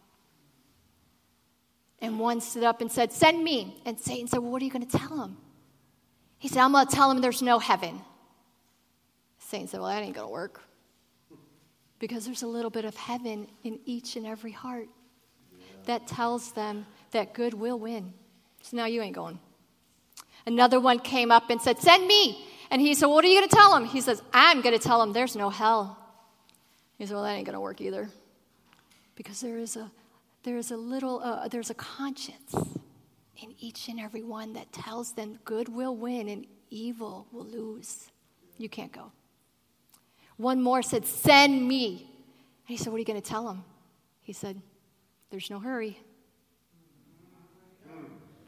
And 2.00 2.18
one 2.18 2.40
stood 2.40 2.64
up 2.64 2.80
and 2.80 2.90
said, 2.90 3.12
Send 3.12 3.42
me. 3.44 3.80
And 3.86 3.98
Satan 3.98 4.26
said, 4.26 4.40
Well, 4.40 4.50
what 4.50 4.60
are 4.60 4.64
you 4.64 4.70
going 4.70 4.86
to 4.86 4.98
tell 4.98 5.22
him? 5.22 5.36
He 6.38 6.48
said, 6.48 6.62
I'm 6.62 6.72
going 6.72 6.86
to 6.86 6.94
tell 6.94 7.10
him 7.10 7.20
there's 7.20 7.42
no 7.42 7.60
heaven. 7.60 8.00
Satan 9.38 9.68
said, 9.68 9.80
Well, 9.80 9.88
that 9.88 10.02
ain't 10.02 10.16
going 10.16 10.26
to 10.26 10.32
work. 10.32 10.60
Because 12.00 12.24
there's 12.24 12.42
a 12.42 12.48
little 12.48 12.70
bit 12.70 12.84
of 12.84 12.96
heaven 12.96 13.46
in 13.62 13.78
each 13.84 14.16
and 14.16 14.26
every 14.26 14.52
heart 14.52 14.88
that 15.84 16.08
tells 16.08 16.52
them 16.52 16.86
that 17.12 17.32
good 17.32 17.54
will 17.54 17.78
win. 17.78 18.12
So 18.62 18.76
now 18.76 18.86
you 18.86 19.02
ain't 19.02 19.14
going. 19.14 19.38
Another 20.46 20.80
one 20.80 20.98
came 20.98 21.30
up 21.30 21.50
and 21.50 21.60
said, 21.60 21.78
Send 21.78 22.06
me. 22.06 22.46
And 22.70 22.80
he 22.80 22.94
said, 22.94 23.06
What 23.06 23.24
are 23.24 23.28
you 23.28 23.38
going 23.38 23.48
to 23.48 23.54
tell 23.54 23.76
him? 23.76 23.84
He 23.84 24.00
says, 24.00 24.22
I'm 24.32 24.60
going 24.60 24.76
to 24.78 24.82
tell 24.82 25.02
him 25.02 25.12
there's 25.12 25.36
no 25.36 25.50
hell. 25.50 25.98
He 26.98 27.06
said, 27.06 27.14
Well, 27.14 27.24
that 27.24 27.32
ain't 27.32 27.46
going 27.46 27.54
to 27.54 27.60
work 27.60 27.80
either. 27.80 28.08
Because 29.16 29.40
there 29.40 29.58
is 29.58 29.76
a, 29.76 29.90
there 30.44 30.56
is 30.56 30.70
a 30.70 30.76
little, 30.76 31.20
uh, 31.22 31.48
there's 31.48 31.70
a 31.70 31.74
conscience 31.74 32.54
in 33.42 33.54
each 33.58 33.88
and 33.88 33.98
every 33.98 34.22
one 34.22 34.52
that 34.54 34.72
tells 34.72 35.12
them 35.12 35.38
good 35.44 35.68
will 35.68 35.96
win 35.96 36.28
and 36.28 36.46
evil 36.70 37.26
will 37.32 37.44
lose. 37.44 38.10
You 38.58 38.68
can't 38.68 38.92
go. 38.92 39.12
One 40.36 40.62
more 40.62 40.82
said, 40.82 41.04
Send 41.04 41.66
me. 41.66 42.08
And 42.68 42.76
he 42.76 42.76
said, 42.76 42.88
What 42.88 42.96
are 42.96 43.00
you 43.00 43.04
going 43.04 43.20
to 43.20 43.28
tell 43.28 43.48
him? 43.48 43.64
He 44.22 44.32
said, 44.32 44.60
There's 45.30 45.50
no 45.50 45.58
hurry. 45.58 45.98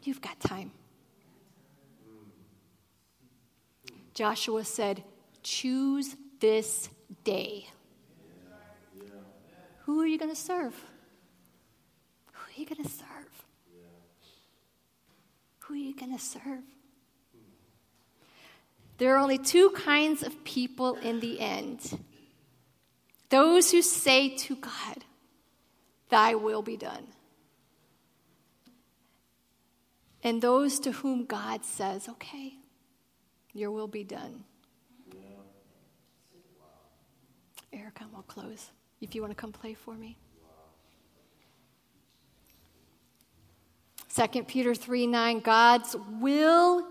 You've 0.03 0.21
got 0.21 0.39
time. 0.39 0.71
Joshua 4.13 4.63
said, 4.63 5.03
Choose 5.41 6.15
this 6.39 6.89
day. 7.23 7.67
Who 9.85 9.99
are 9.99 10.07
you 10.07 10.17
going 10.17 10.31
to 10.31 10.39
serve? 10.39 10.73
Who 12.31 12.39
are 12.39 12.59
you 12.59 12.65
going 12.65 12.83
to 12.83 12.89
serve? 12.89 13.45
Who 15.59 15.73
are 15.73 15.77
you 15.77 15.95
going 15.95 16.15
to 16.15 16.23
serve? 16.23 16.63
There 18.97 19.15
are 19.15 19.17
only 19.17 19.37
two 19.37 19.71
kinds 19.71 20.23
of 20.23 20.43
people 20.43 20.95
in 20.95 21.19
the 21.19 21.39
end 21.39 21.99
those 23.29 23.71
who 23.71 23.81
say 23.81 24.29
to 24.37 24.55
God, 24.55 25.03
Thy 26.09 26.35
will 26.35 26.61
be 26.61 26.77
done. 26.77 27.07
And 30.23 30.39
those 30.39 30.79
to 30.81 30.91
whom 30.91 31.25
God 31.25 31.65
says, 31.65 32.07
Okay, 32.07 32.53
your 33.53 33.71
will 33.71 33.87
be 33.87 34.03
done. 34.03 34.43
Erica, 37.71 38.05
we'll 38.11 38.21
close. 38.23 38.71
If 39.01 39.15
you 39.15 39.21
want 39.21 39.31
to 39.31 39.35
come 39.35 39.51
play 39.51 39.73
for 39.73 39.95
me. 39.95 40.17
2 44.15 44.43
Peter 44.43 44.75
3 44.75 45.07
9, 45.07 45.39
God's 45.39 45.95
will, 46.21 46.87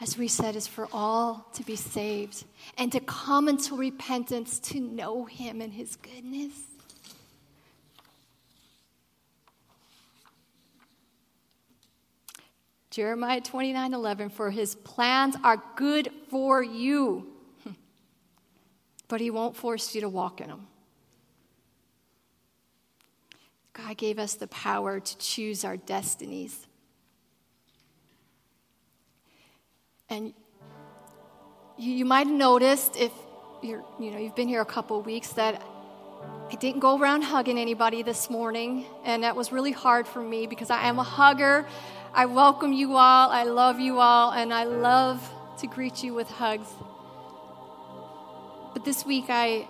as 0.00 0.18
we 0.18 0.28
said, 0.28 0.54
is 0.54 0.66
for 0.66 0.86
all 0.92 1.48
to 1.54 1.62
be 1.62 1.76
saved 1.76 2.44
and 2.76 2.92
to 2.92 3.00
come 3.00 3.48
into 3.48 3.74
repentance 3.74 4.58
to 4.60 4.78
know 4.78 5.24
Him 5.24 5.62
and 5.62 5.72
His 5.72 5.96
goodness. 5.96 6.52
Jeremiah 12.96 13.42
29 13.42 13.92
11, 13.92 14.30
for 14.30 14.50
his 14.50 14.74
plans 14.74 15.36
are 15.44 15.62
good 15.76 16.08
for 16.30 16.62
you, 16.62 17.26
but 19.08 19.20
he 19.20 19.30
won't 19.30 19.54
force 19.54 19.94
you 19.94 20.00
to 20.00 20.08
walk 20.08 20.40
in 20.40 20.48
them. 20.48 20.66
God 23.74 23.98
gave 23.98 24.18
us 24.18 24.32
the 24.36 24.46
power 24.46 24.98
to 24.98 25.18
choose 25.18 25.62
our 25.62 25.76
destinies. 25.76 26.66
And 30.08 30.32
you, 31.76 32.06
might 32.06 32.28
have 32.28 32.34
noticed 32.34 32.96
if 32.96 33.12
you're, 33.62 33.84
you 34.00 34.10
know, 34.10 34.16
you've 34.16 34.36
been 34.36 34.48
here 34.48 34.62
a 34.62 34.64
couple 34.64 35.02
weeks 35.02 35.34
that 35.34 35.62
I 36.50 36.54
didn't 36.54 36.80
go 36.80 36.98
around 36.98 37.24
hugging 37.24 37.58
anybody 37.58 38.02
this 38.02 38.30
morning, 38.30 38.86
and 39.04 39.22
that 39.22 39.36
was 39.36 39.52
really 39.52 39.72
hard 39.72 40.08
for 40.08 40.22
me 40.22 40.46
because 40.46 40.70
I 40.70 40.86
am 40.86 40.98
a 40.98 41.02
hugger. 41.02 41.66
I 42.16 42.24
welcome 42.24 42.72
you 42.72 42.96
all. 42.96 43.30
I 43.30 43.42
love 43.42 43.78
you 43.78 44.00
all, 44.00 44.32
and 44.32 44.50
I 44.50 44.64
love 44.64 45.20
to 45.58 45.66
greet 45.66 46.02
you 46.02 46.14
with 46.14 46.30
hugs. 46.30 46.66
But 48.72 48.86
this 48.86 49.04
week, 49.04 49.26
I, 49.28 49.68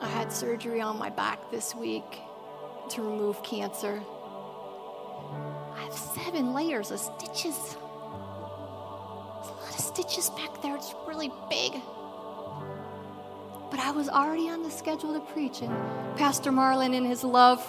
I 0.00 0.08
had 0.08 0.32
surgery 0.32 0.80
on 0.80 0.98
my 0.98 1.08
back 1.08 1.52
this 1.52 1.76
week 1.76 2.18
to 2.90 3.02
remove 3.02 3.44
cancer. 3.44 4.02
I 5.76 5.82
have 5.84 5.94
seven 5.94 6.52
layers 6.52 6.90
of 6.90 6.98
stitches. 6.98 7.54
There's 7.54 7.76
a 9.46 9.58
lot 9.60 9.70
of 9.70 9.78
stitches 9.78 10.30
back 10.30 10.60
there. 10.60 10.74
It's 10.74 10.96
really 11.06 11.30
big. 11.48 11.80
But 13.70 13.78
I 13.78 13.92
was 13.92 14.08
already 14.08 14.50
on 14.50 14.64
the 14.64 14.70
schedule 14.72 15.12
to 15.12 15.20
preach, 15.32 15.62
and 15.62 15.70
Pastor 16.18 16.50
Marlin, 16.50 16.92
in 16.92 17.04
his 17.04 17.22
love, 17.22 17.64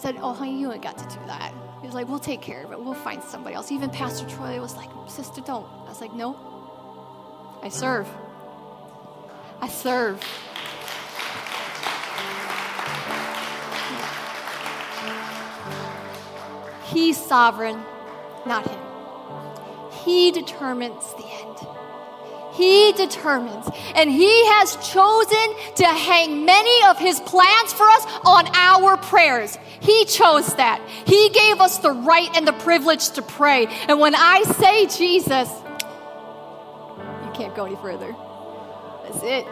said, 0.00 0.16
Oh, 0.22 0.32
honey, 0.32 0.58
you 0.58 0.72
ain't 0.72 0.82
got 0.82 0.96
to 0.96 1.04
do 1.04 1.20
that. 1.26 1.52
He 1.86 1.88
was 1.88 1.94
like, 1.94 2.08
We'll 2.08 2.18
take 2.18 2.40
care 2.40 2.64
of 2.64 2.72
it. 2.72 2.82
We'll 2.82 2.94
find 2.94 3.22
somebody 3.22 3.54
else. 3.54 3.70
Even 3.70 3.90
Pastor 3.90 4.28
Troy 4.28 4.60
was 4.60 4.74
like, 4.74 4.90
Sister, 5.06 5.40
don't. 5.40 5.68
I 5.84 5.88
was 5.88 6.00
like, 6.00 6.12
No. 6.12 6.36
I 7.62 7.68
serve. 7.68 8.08
I 9.60 9.68
serve. 9.68 10.20
He's 16.86 17.16
sovereign, 17.16 17.80
not 18.44 18.68
him. 18.68 18.80
He 19.92 20.32
determines 20.32 21.14
the. 21.14 21.35
He 22.56 22.92
determines. 22.92 23.68
And 23.94 24.10
He 24.10 24.46
has 24.46 24.76
chosen 24.76 25.74
to 25.76 25.84
hang 25.84 26.44
many 26.44 26.84
of 26.88 26.98
His 26.98 27.20
plans 27.20 27.72
for 27.72 27.84
us 27.84 28.06
on 28.24 28.46
our 28.54 28.96
prayers. 28.96 29.58
He 29.80 30.04
chose 30.06 30.54
that. 30.54 30.80
He 31.06 31.28
gave 31.30 31.60
us 31.60 31.78
the 31.78 31.92
right 31.92 32.30
and 32.34 32.46
the 32.46 32.54
privilege 32.54 33.10
to 33.10 33.22
pray. 33.22 33.66
And 33.88 34.00
when 34.00 34.14
I 34.14 34.42
say 34.42 34.86
Jesus, 34.86 35.50
you 37.24 37.30
can't 37.34 37.54
go 37.54 37.66
any 37.66 37.76
further. 37.76 38.14
That's 39.04 39.22
it. 39.22 39.46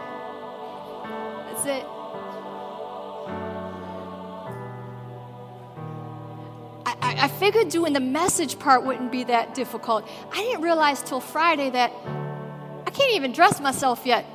That's 1.47 1.65
it. 1.65 1.85
I, 6.87 7.27
figured 7.27 7.69
doing 7.69 7.93
the 7.93 7.99
message 7.99 8.59
part 8.59 8.83
wouldn't 8.83 9.11
be 9.11 9.23
that 9.25 9.55
difficult. 9.55 10.07
I 10.31 10.37
didn't 10.37 10.61
realize 10.61 11.01
till 11.01 11.19
Friday 11.19 11.69
that 11.71 11.91
can't 12.95 13.13
even 13.13 13.31
dress 13.33 13.59
myself 13.59 14.05
yet. 14.05 14.25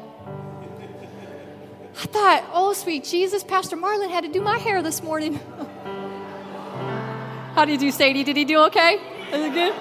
I 1.97 2.07
thought, 2.07 2.45
oh, 2.53 2.73
sweet 2.73 3.05
Jesus, 3.05 3.43
Pastor 3.43 3.77
Marlon 3.77 4.11
had 4.11 4.25
to 4.25 4.31
do 4.31 4.41
my 4.41 4.59
hair 4.59 4.83
this 4.83 5.03
morning. 5.03 5.35
How 7.55 7.65
did 7.65 7.73
you 7.73 7.79
do, 7.89 7.91
Sadie? 7.91 8.23
Did 8.25 8.37
he 8.37 8.45
do 8.45 8.59
okay? 8.65 9.01
Is 9.33 9.45
it 9.45 9.53
good? 9.53 9.75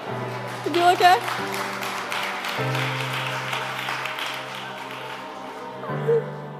Did 0.64 0.74
he 0.74 0.80
do 0.80 0.84
okay? 0.90 1.18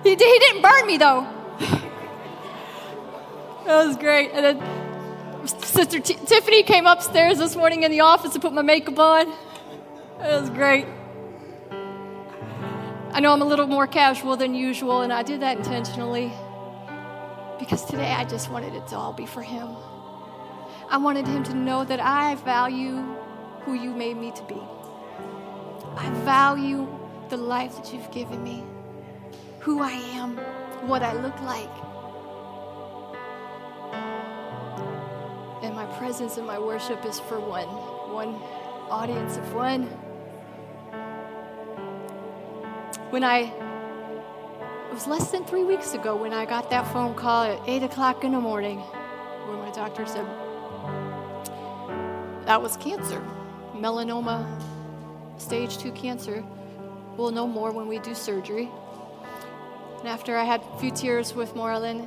He, 0.02 0.10
he 0.10 0.16
didn't 0.16 0.62
burn 0.62 0.86
me, 0.86 0.96
though. 0.96 1.26
that 3.66 3.86
was 3.86 3.96
great. 3.96 4.30
And 4.32 4.44
then 4.44 4.62
Sister 5.46 6.00
T- 6.00 6.14
Tiffany 6.14 6.62
came 6.62 6.86
upstairs 6.86 7.38
this 7.38 7.56
morning 7.56 7.82
in 7.82 7.90
the 7.90 8.00
office 8.00 8.32
to 8.32 8.40
put 8.40 8.52
my 8.52 8.62
makeup 8.62 8.98
on. 8.98 9.28
It 9.28 10.40
was 10.40 10.50
great. 10.50 10.86
I 13.12 13.18
know 13.18 13.32
I'm 13.32 13.42
a 13.42 13.44
little 13.44 13.66
more 13.66 13.88
casual 13.88 14.36
than 14.36 14.54
usual, 14.54 15.02
and 15.02 15.12
I 15.12 15.24
did 15.24 15.42
that 15.42 15.56
intentionally 15.56 16.32
because 17.58 17.84
today 17.84 18.12
I 18.12 18.24
just 18.24 18.50
wanted 18.50 18.74
it 18.74 18.86
to 18.88 18.96
all 18.96 19.12
be 19.12 19.26
for 19.26 19.42
him. 19.42 19.68
I 20.88 20.96
wanted 20.96 21.26
him 21.26 21.42
to 21.44 21.54
know 21.54 21.84
that 21.84 21.98
I 21.98 22.36
value 22.36 23.04
who 23.62 23.74
you 23.74 23.90
made 23.90 24.16
me 24.16 24.30
to 24.30 24.42
be. 24.44 24.62
I 25.96 26.08
value 26.24 26.86
the 27.30 27.36
life 27.36 27.74
that 27.76 27.92
you've 27.92 28.10
given 28.12 28.44
me, 28.44 28.64
who 29.58 29.82
I 29.82 29.90
am, 29.90 30.36
what 30.86 31.02
I 31.02 31.12
look 31.12 31.38
like. 31.42 31.68
And 35.64 35.74
my 35.74 35.86
presence 35.98 36.36
and 36.36 36.46
my 36.46 36.60
worship 36.60 37.04
is 37.04 37.18
for 37.18 37.40
one, 37.40 37.66
one 38.14 38.36
audience 38.88 39.36
of 39.36 39.52
one. 39.52 39.90
When 43.10 43.24
I, 43.24 43.40
it 43.40 44.94
was 44.94 45.08
less 45.08 45.32
than 45.32 45.44
three 45.44 45.64
weeks 45.64 45.94
ago 45.94 46.14
when 46.14 46.32
I 46.32 46.44
got 46.44 46.70
that 46.70 46.86
phone 46.92 47.16
call 47.16 47.42
at 47.42 47.60
8 47.68 47.82
o'clock 47.82 48.22
in 48.22 48.30
the 48.30 48.40
morning 48.40 48.78
where 48.78 49.56
my 49.56 49.72
doctor 49.72 50.06
said 50.06 50.24
that 52.46 52.62
was 52.62 52.76
cancer, 52.76 53.20
melanoma, 53.74 54.46
stage 55.38 55.78
two 55.78 55.90
cancer. 55.90 56.44
We'll 57.16 57.32
know 57.32 57.48
more 57.48 57.72
when 57.72 57.88
we 57.88 57.98
do 57.98 58.14
surgery. 58.14 58.68
And 59.98 60.06
after 60.06 60.36
I 60.36 60.44
had 60.44 60.62
a 60.62 60.78
few 60.78 60.92
tears 60.92 61.34
with 61.34 61.56
Moreland, 61.56 62.06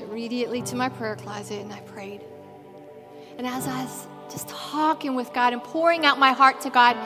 immediately 0.00 0.62
to 0.62 0.76
my 0.76 0.88
prayer 0.88 1.16
closet 1.16 1.60
and 1.60 1.74
I 1.74 1.80
prayed. 1.80 2.22
And 3.36 3.46
as 3.46 3.68
I 3.68 3.84
was 3.84 4.06
just 4.32 4.48
talking 4.48 5.14
with 5.14 5.30
God 5.34 5.52
and 5.52 5.62
pouring 5.62 6.06
out 6.06 6.18
my 6.18 6.32
heart 6.32 6.62
to 6.62 6.70
God, 6.70 6.96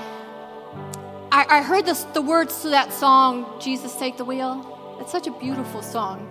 I, 1.32 1.46
I 1.48 1.62
heard 1.62 1.86
this, 1.86 2.04
the 2.12 2.20
words 2.20 2.60
to 2.60 2.68
that 2.68 2.92
song, 2.92 3.58
Jesus 3.58 3.96
Take 3.96 4.18
the 4.18 4.24
Wheel. 4.24 4.98
It's 5.00 5.10
such 5.10 5.26
a 5.26 5.30
beautiful 5.30 5.80
song. 5.80 6.28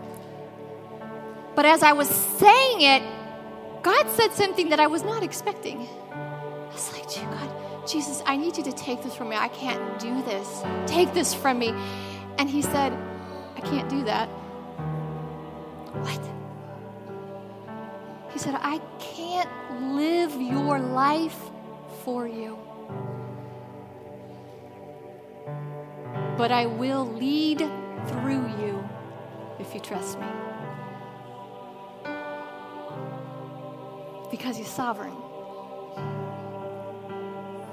But 1.55 1.65
as 1.65 1.81
I 1.81 1.93
was 1.93 2.07
saying 2.07 2.81
it, 2.81 3.01
God 3.81 4.07
said 4.11 4.31
something 4.33 4.69
that 4.69 4.79
I 4.79 4.85
was 4.85 5.01
not 5.01 5.23
expecting. 5.23 5.87
I 6.11 6.69
was 6.71 6.93
like, 6.93 7.07
God, 7.15 7.87
Jesus, 7.87 8.21
I 8.27 8.37
need 8.37 8.55
you 8.57 8.63
to 8.63 8.71
take 8.71 9.01
this 9.01 9.15
from 9.15 9.29
me. 9.29 9.35
I 9.35 9.47
can't 9.47 9.99
do 9.99 10.21
this. 10.21 10.61
Take 10.85 11.15
this 11.15 11.33
from 11.33 11.57
me. 11.57 11.73
And 12.37 12.47
He 12.47 12.61
said, 12.61 12.93
I 13.55 13.61
can't 13.61 13.89
do 13.89 14.03
that. 14.03 14.27
What? 16.03 16.21
He 18.31 18.37
said, 18.37 18.53
I 18.55 18.79
can't 18.99 19.49
live 19.95 20.39
your 20.39 20.77
life 20.77 21.49
for 22.03 22.27
you. 22.27 22.59
But 26.37 26.51
I 26.51 26.65
will 26.65 27.05
lead 27.05 27.59
through 28.07 28.47
you 28.59 28.87
if 29.59 29.73
you 29.73 29.79
trust 29.79 30.19
me. 30.19 30.27
Because 34.29 34.57
He's 34.57 34.69
sovereign. 34.69 35.15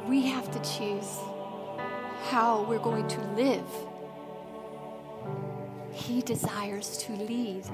We 0.06 0.26
have 0.26 0.50
to 0.50 0.58
choose 0.60 1.18
how 2.30 2.64
we're 2.68 2.78
going 2.78 3.06
to 3.08 3.20
live. 3.32 3.68
He 5.92 6.22
desires 6.22 6.96
to 6.98 7.12
lead. 7.12 7.64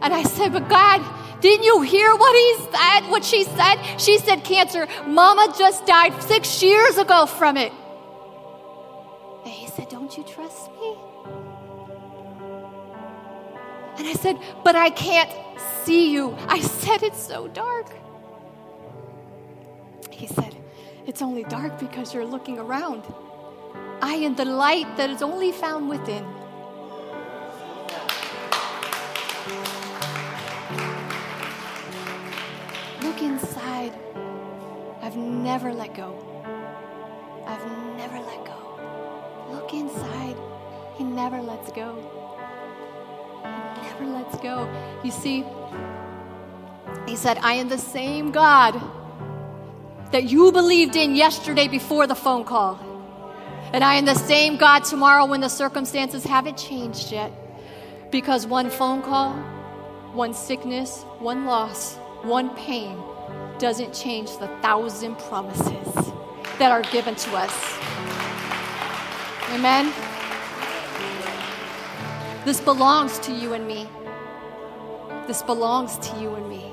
And 0.00 0.12
I 0.14 0.22
said, 0.22 0.52
But 0.52 0.68
God, 0.68 1.00
didn't 1.40 1.64
you 1.64 1.82
hear 1.82 2.14
what 2.14 2.34
he 2.34 2.64
said? 2.72 3.10
What 3.10 3.24
she 3.24 3.44
said? 3.44 3.76
She 3.98 4.18
said, 4.18 4.44
Cancer. 4.44 4.86
Mama 5.06 5.54
just 5.58 5.86
died 5.86 6.20
six 6.22 6.62
years 6.62 6.98
ago 6.98 7.26
from 7.26 7.56
it. 7.56 7.72
Don't 10.08 10.16
you 10.16 10.24
trust 10.24 10.70
me? 10.80 10.96
And 13.98 14.06
I 14.08 14.14
said, 14.14 14.38
But 14.64 14.74
I 14.74 14.88
can't 14.88 15.30
see 15.84 16.10
you. 16.10 16.34
I 16.46 16.60
said, 16.60 17.02
It's 17.02 17.22
so 17.22 17.46
dark. 17.48 17.92
He 20.10 20.26
said, 20.26 20.56
It's 21.06 21.20
only 21.20 21.44
dark 21.44 21.78
because 21.78 22.14
you're 22.14 22.24
looking 22.24 22.58
around. 22.58 23.02
I 24.00 24.14
am 24.14 24.34
the 24.34 24.46
light 24.46 24.96
that 24.96 25.10
is 25.10 25.20
only 25.20 25.52
found 25.52 25.90
within. 25.90 26.24
Look 33.02 33.20
inside. 33.20 33.92
I've 35.02 35.18
never 35.18 35.74
let 35.74 35.94
go. 35.94 36.16
I've 37.46 37.87
never 41.18 41.42
lets 41.42 41.72
go. 41.72 41.88
He 43.74 43.82
never 43.82 44.06
lets 44.06 44.36
go. 44.38 44.56
You 45.02 45.10
see, 45.10 45.44
he 47.08 47.16
said, 47.16 47.38
I 47.38 47.54
am 47.54 47.68
the 47.68 47.76
same 47.76 48.30
God 48.30 48.80
that 50.12 50.24
you 50.30 50.52
believed 50.52 50.94
in 50.94 51.16
yesterday 51.16 51.66
before 51.66 52.06
the 52.06 52.14
phone 52.14 52.44
call. 52.44 52.78
And 53.72 53.82
I 53.82 53.96
am 53.96 54.04
the 54.04 54.14
same 54.14 54.56
God 54.58 54.84
tomorrow 54.84 55.26
when 55.26 55.40
the 55.40 55.48
circumstances 55.48 56.22
haven't 56.22 56.56
changed 56.56 57.10
yet. 57.10 57.32
Because 58.12 58.46
one 58.46 58.70
phone 58.70 59.02
call, 59.02 59.32
one 60.14 60.32
sickness, 60.32 61.02
one 61.18 61.46
loss, 61.46 61.96
one 62.22 62.50
pain 62.54 62.96
doesn't 63.58 63.92
change 63.92 64.38
the 64.38 64.46
thousand 64.62 65.18
promises 65.18 66.12
that 66.60 66.70
are 66.70 66.82
given 66.92 67.16
to 67.16 67.30
us. 67.36 67.54
Amen. 69.50 69.92
This 72.48 72.62
belongs 72.62 73.18
to 73.18 73.30
you 73.30 73.52
and 73.52 73.66
me. 73.66 73.86
This 75.26 75.42
belongs 75.42 75.98
to 75.98 76.18
you 76.18 76.34
and 76.34 76.48
me. 76.48 76.72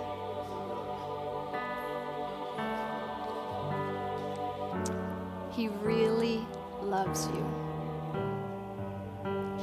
He 5.52 5.68
really 5.84 6.48
loves 6.82 7.28
you. 7.28 7.46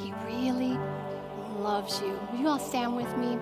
He 0.02 0.12
really 0.26 0.78
loves 1.58 2.02
you. 2.02 2.20
Will 2.30 2.40
you 2.40 2.48
all 2.48 2.58
stand 2.58 2.94
with 2.94 3.16
me? 3.16 3.38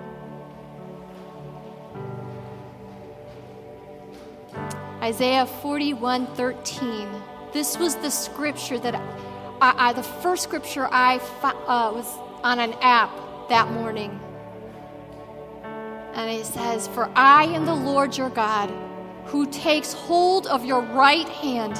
Isaiah 5.01 5.45
41 5.45 6.25
13. 6.25 7.09
This 7.51 7.77
was 7.77 7.97
the 7.97 8.09
scripture 8.09 8.79
that 8.79 8.95
I, 8.95 9.89
I 9.89 9.91
the 9.91 10.03
first 10.03 10.43
scripture 10.43 10.87
I 10.89 11.17
uh, 11.43 11.91
was 11.93 12.07
on 12.43 12.59
an 12.59 12.73
app 12.81 13.11
that 13.49 13.71
morning. 13.71 14.19
And 16.13 16.29
it 16.29 16.45
says, 16.45 16.87
For 16.87 17.09
I 17.15 17.45
am 17.45 17.65
the 17.65 17.75
Lord 17.75 18.17
your 18.17 18.29
God, 18.29 18.71
who 19.25 19.45
takes 19.49 19.93
hold 19.93 20.47
of 20.47 20.65
your 20.65 20.81
right 20.81 21.27
hand 21.27 21.77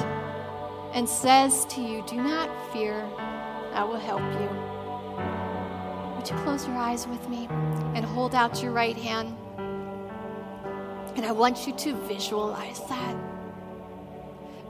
and 0.94 1.08
says 1.08 1.64
to 1.66 1.80
you, 1.80 2.04
Do 2.06 2.16
not 2.16 2.50
fear, 2.72 3.04
I 3.72 3.84
will 3.84 3.98
help 3.98 4.22
you. 4.40 4.48
Would 6.16 6.30
you 6.30 6.36
close 6.44 6.66
your 6.66 6.76
eyes 6.76 7.06
with 7.06 7.28
me 7.28 7.48
and 7.94 8.04
hold 8.04 8.34
out 8.34 8.62
your 8.62 8.72
right 8.72 8.96
hand? 8.96 9.36
And 11.16 11.26
I 11.26 11.32
want 11.32 11.66
you 11.66 11.74
to 11.74 11.94
visualize 12.06 12.80
that. 12.88 13.16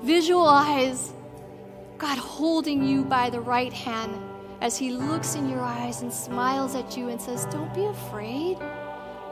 Visualize 0.03 1.13
God 1.99 2.19
holding 2.19 2.85
you 2.85 3.05
by 3.05 3.31
the 3.31 3.41
right 3.41 3.73
hand 3.73 4.32
as 4.63 4.79
He 4.79 4.93
looks 4.93 5.35
in 5.35 5.49
your 5.49 5.61
eyes 5.61 6.03
and 6.03 6.13
smiles 6.13 6.77
at 6.77 6.97
you 6.97 7.09
and 7.09 7.21
says, 7.21 7.47
Don't 7.47 7.75
be 7.75 7.85
afraid. 7.85 8.59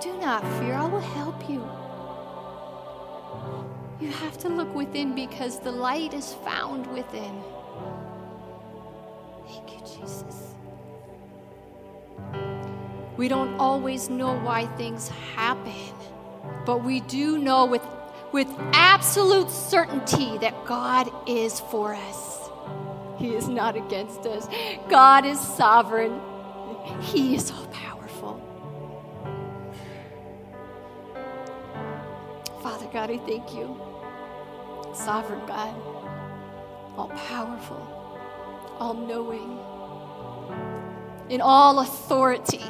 Do 0.02 0.12
not 0.18 0.42
fear. 0.58 0.74
I 0.74 0.86
will 0.86 0.98
help 0.98 1.48
you. 1.48 1.64
You 4.00 4.10
have 4.10 4.36
to 4.38 4.48
look 4.48 4.74
within 4.74 5.14
because 5.14 5.60
the 5.60 5.70
light 5.70 6.14
is 6.14 6.34
found 6.44 6.86
within. 6.88 7.42
Thank 9.46 9.72
you, 9.72 9.80
Jesus. 9.86 10.54
We 13.16 13.28
don't 13.28 13.56
always 13.58 14.10
know 14.10 14.36
why 14.40 14.66
things 14.78 15.08
happen, 15.36 15.94
but 16.66 16.82
we 16.82 17.00
do 17.00 17.38
know 17.38 17.66
with, 17.66 17.86
with 18.32 18.48
absolute 18.72 19.50
certainty 19.50 20.38
that 20.38 20.64
God 20.64 21.08
is 21.28 21.60
for 21.60 21.94
us. 21.94 22.29
He 23.20 23.34
is 23.34 23.48
not 23.48 23.76
against 23.76 24.20
us. 24.20 24.48
God 24.88 25.26
is 25.26 25.38
sovereign, 25.38 26.18
He 27.02 27.34
is 27.34 27.50
all 27.50 27.66
powerful. 27.66 28.40
Father 32.62 32.86
God, 32.90 33.10
I 33.10 33.18
thank 33.18 33.54
you. 33.54 33.76
Sovereign 34.94 35.46
God, 35.46 35.74
all 36.96 37.12
powerful, 37.28 37.86
all 38.78 38.94
knowing, 38.94 39.58
in 41.28 41.42
all 41.42 41.80
authority, 41.80 42.64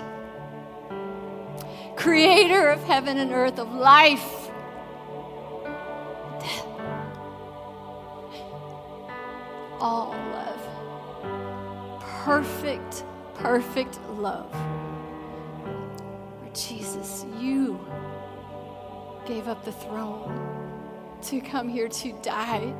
creator 1.95 2.71
of 2.71 2.83
heaven 2.85 3.19
and 3.19 3.31
earth, 3.33 3.61
of 3.61 3.73
life, 3.73 4.40
perfect, 12.25 13.05
perfect 13.35 13.99
love. 14.11 14.55
Jesus, 16.55 17.25
you 17.39 17.81
gave 19.27 19.49
up 19.49 19.65
the 19.65 19.73
throne 19.73 20.49
to 21.23 21.41
come 21.41 21.69
here 21.69 21.89
to 21.89 22.13
die 22.23 22.75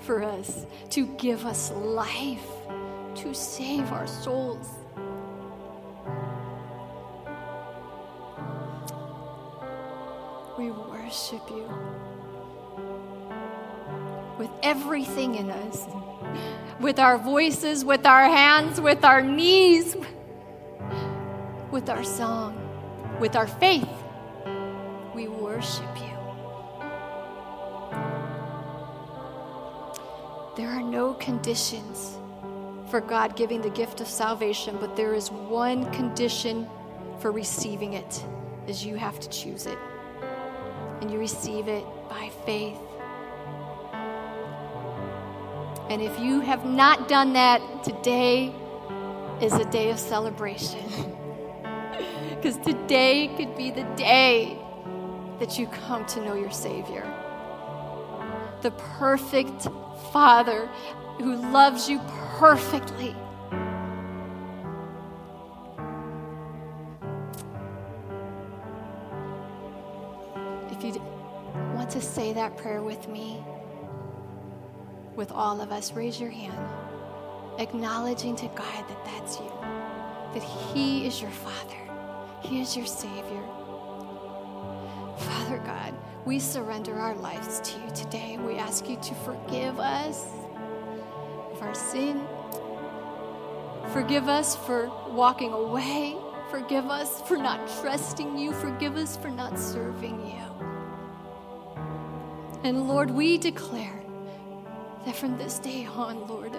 for 0.00 0.22
us, 0.22 0.66
to 0.90 1.06
give 1.16 1.46
us 1.46 1.70
life, 1.72 2.46
to 3.14 3.34
save 3.34 3.92
our 3.92 4.06
souls. 4.06 4.68
We 10.58 10.70
worship 10.70 11.48
you 11.48 11.68
everything 14.62 15.34
in 15.34 15.50
us 15.50 15.86
with 16.80 16.98
our 16.98 17.18
voices, 17.18 17.84
with 17.84 18.06
our 18.06 18.24
hands, 18.24 18.80
with 18.80 19.04
our 19.04 19.22
knees, 19.22 19.96
with 21.70 21.88
our 21.88 22.04
song, 22.04 22.56
with 23.20 23.36
our 23.36 23.46
faith. 23.46 23.88
We 25.14 25.28
worship 25.28 25.96
you. 25.96 26.16
There 30.56 30.68
are 30.68 30.82
no 30.82 31.14
conditions 31.14 32.16
for 32.90 33.00
God 33.00 33.36
giving 33.36 33.62
the 33.62 33.70
gift 33.70 34.00
of 34.00 34.08
salvation, 34.08 34.76
but 34.80 34.96
there 34.96 35.14
is 35.14 35.30
one 35.30 35.90
condition 35.92 36.68
for 37.20 37.30
receiving 37.30 37.92
it 37.92 38.24
is 38.66 38.84
you 38.84 38.96
have 38.96 39.20
to 39.20 39.28
choose 39.28 39.66
it. 39.66 39.78
And 41.00 41.10
you 41.10 41.18
receive 41.18 41.68
it 41.68 41.84
by 42.08 42.30
faith. 42.44 42.78
And 45.90 46.00
if 46.00 46.20
you 46.20 46.38
have 46.40 46.64
not 46.64 47.08
done 47.08 47.32
that, 47.32 47.82
today 47.82 48.54
is 49.42 49.52
a 49.54 49.64
day 49.66 49.90
of 49.90 49.98
celebration. 49.98 50.80
Because 52.30 52.56
today 52.56 53.28
could 53.36 53.54
be 53.54 53.70
the 53.70 53.84
day 53.96 54.56
that 55.40 55.58
you 55.58 55.66
come 55.66 56.06
to 56.06 56.24
know 56.24 56.32
your 56.32 56.50
Savior. 56.50 57.04
The 58.62 58.70
perfect 58.70 59.68
Father 60.10 60.66
who 61.18 61.36
loves 61.36 61.86
you 61.90 62.00
perfectly. 62.38 63.14
If 70.70 70.82
you 70.82 71.02
want 71.74 71.90
to 71.90 72.00
say 72.00 72.32
that 72.32 72.56
prayer 72.56 72.80
with 72.80 73.06
me, 73.06 73.44
with 75.16 75.32
all 75.32 75.60
of 75.60 75.72
us, 75.72 75.92
raise 75.92 76.20
your 76.20 76.30
hand, 76.30 76.68
acknowledging 77.58 78.36
to 78.36 78.46
God 78.48 78.84
that 78.88 79.04
that's 79.04 79.38
you, 79.38 79.52
that 80.34 80.42
He 80.42 81.06
is 81.06 81.20
your 81.20 81.30
Father, 81.30 81.76
He 82.42 82.60
is 82.60 82.76
your 82.76 82.86
Savior. 82.86 83.42
Father 85.18 85.58
God, 85.58 85.94
we 86.24 86.38
surrender 86.38 86.94
our 86.94 87.14
lives 87.16 87.60
to 87.60 87.80
you 87.80 87.90
today. 87.90 88.38
We 88.38 88.56
ask 88.56 88.88
you 88.88 88.96
to 88.96 89.14
forgive 89.16 89.78
us 89.78 90.26
of 91.52 91.62
our 91.62 91.74
sin. 91.74 92.26
Forgive 93.92 94.28
us 94.28 94.54
for 94.54 94.90
walking 95.10 95.52
away. 95.52 96.16
Forgive 96.50 96.86
us 96.86 97.20
for 97.22 97.36
not 97.36 97.60
trusting 97.80 98.38
you. 98.38 98.52
Forgive 98.52 98.96
us 98.96 99.16
for 99.16 99.28
not 99.28 99.58
serving 99.58 100.20
you. 100.26 100.36
And 102.62 102.88
Lord, 102.88 103.10
we 103.10 103.38
declare 103.38 103.99
that 105.04 105.16
from 105.16 105.38
this 105.38 105.58
day 105.58 105.86
on, 105.86 106.26
Lord, 106.28 106.52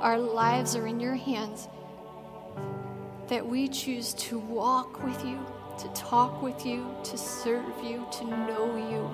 our 0.00 0.18
lives 0.18 0.76
are 0.76 0.86
in 0.86 1.00
your 1.00 1.14
hands, 1.14 1.68
that 3.28 3.46
we 3.46 3.68
choose 3.68 4.14
to 4.14 4.38
walk 4.38 5.02
with 5.04 5.24
you, 5.24 5.38
to 5.78 5.88
talk 5.88 6.42
with 6.42 6.64
you, 6.64 6.86
to 7.04 7.18
serve 7.18 7.84
you, 7.84 8.06
to 8.12 8.24
know 8.24 8.76
you, 8.76 9.10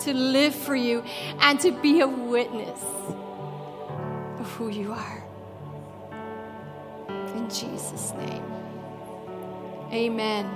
to 0.00 0.14
live 0.14 0.54
for 0.54 0.76
you, 0.76 1.02
and 1.40 1.60
to 1.60 1.70
be 1.70 2.00
a 2.00 2.08
witness 2.08 2.82
of 4.38 4.50
who 4.52 4.68
you 4.68 4.92
are. 4.92 5.24
In 7.36 7.48
Jesus' 7.50 8.12
name. 8.14 8.44
Amen. 9.92 10.50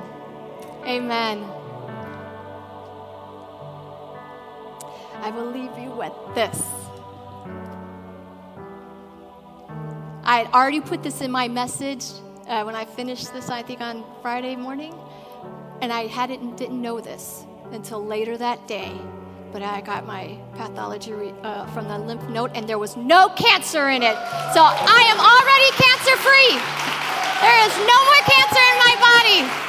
Amen. 0.84 1.44
I 5.20 5.30
will 5.30 5.50
leave 5.50 5.76
you 5.78 5.90
with 5.90 6.12
this. 6.34 6.62
I 10.26 10.38
had 10.38 10.52
already 10.52 10.80
put 10.80 11.04
this 11.04 11.20
in 11.20 11.30
my 11.30 11.46
message 11.46 12.04
uh, 12.48 12.64
when 12.64 12.74
I 12.74 12.84
finished 12.84 13.32
this, 13.32 13.48
I 13.48 13.62
think 13.62 13.80
on 13.80 14.02
Friday 14.22 14.56
morning, 14.56 14.92
and 15.80 15.92
I 15.92 16.08
hadn't 16.08 16.56
didn't 16.56 16.82
know 16.82 17.00
this 17.00 17.46
until 17.70 18.04
later 18.04 18.36
that 18.36 18.66
day. 18.66 18.90
But 19.52 19.62
I 19.62 19.82
got 19.82 20.04
my 20.04 20.36
pathology 20.56 21.12
uh, 21.44 21.66
from 21.66 21.86
the 21.86 21.96
lymph 21.96 22.28
node, 22.28 22.50
and 22.56 22.68
there 22.68 22.78
was 22.78 22.96
no 22.96 23.28
cancer 23.36 23.88
in 23.90 24.02
it. 24.02 24.16
So 24.50 24.66
I 24.66 25.02
am 25.14 25.20
already 25.22 25.70
cancer 25.78 26.16
free. 26.18 26.58
There 27.38 27.58
is 27.62 27.74
no 27.86 27.98
more 28.10 28.22
cancer 28.26 28.64
in 28.66 28.78
my 28.82 28.94
body. 28.98 29.65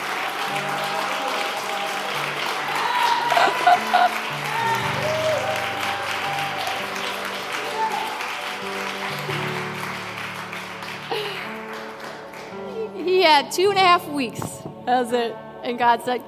Two 13.51 13.69
and 13.69 13.77
a 13.77 13.81
half 13.81 14.07
weeks. 14.07 14.41
That 14.85 15.01
was 15.01 15.11
it. 15.11 15.35
And 15.63 15.77
God 15.77 16.03
said, 16.03 16.21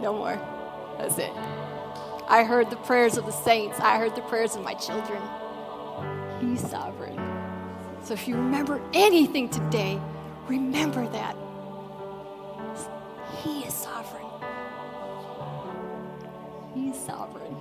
No 0.00 0.12
more. 0.12 0.40
That's 0.98 1.18
it. 1.18 1.32
I 2.28 2.44
heard 2.44 2.70
the 2.70 2.76
prayers 2.76 3.16
of 3.16 3.24
the 3.24 3.32
saints, 3.32 3.80
I 3.80 3.98
heard 3.98 4.14
the 4.14 4.22
prayers 4.22 4.54
of 4.54 4.62
my 4.62 4.74
children. 4.74 5.22
He's 6.40 6.60
sovereign. 6.68 7.16
So 8.02 8.14
if 8.14 8.28
you 8.28 8.36
remember 8.36 8.80
anything 8.92 9.48
today, 9.48 10.00
remember 10.46 11.06
that. 11.08 11.36
He 13.42 13.60
is 13.64 13.74
sovereign. 13.74 14.26
He's 16.74 16.98
sovereign. 16.98 17.56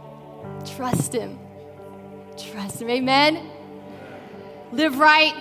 Trust 0.66 1.14
Him. 1.14 1.40
Trust 2.38 2.82
Him. 2.82 2.90
Amen. 2.90 3.50
Live 4.72 5.00
right, 5.00 5.34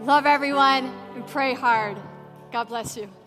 love 0.00 0.26
everyone, 0.26 0.92
and 1.14 1.26
pray 1.26 1.54
hard. 1.54 1.96
God 2.52 2.68
bless 2.68 2.96
you. 2.96 3.19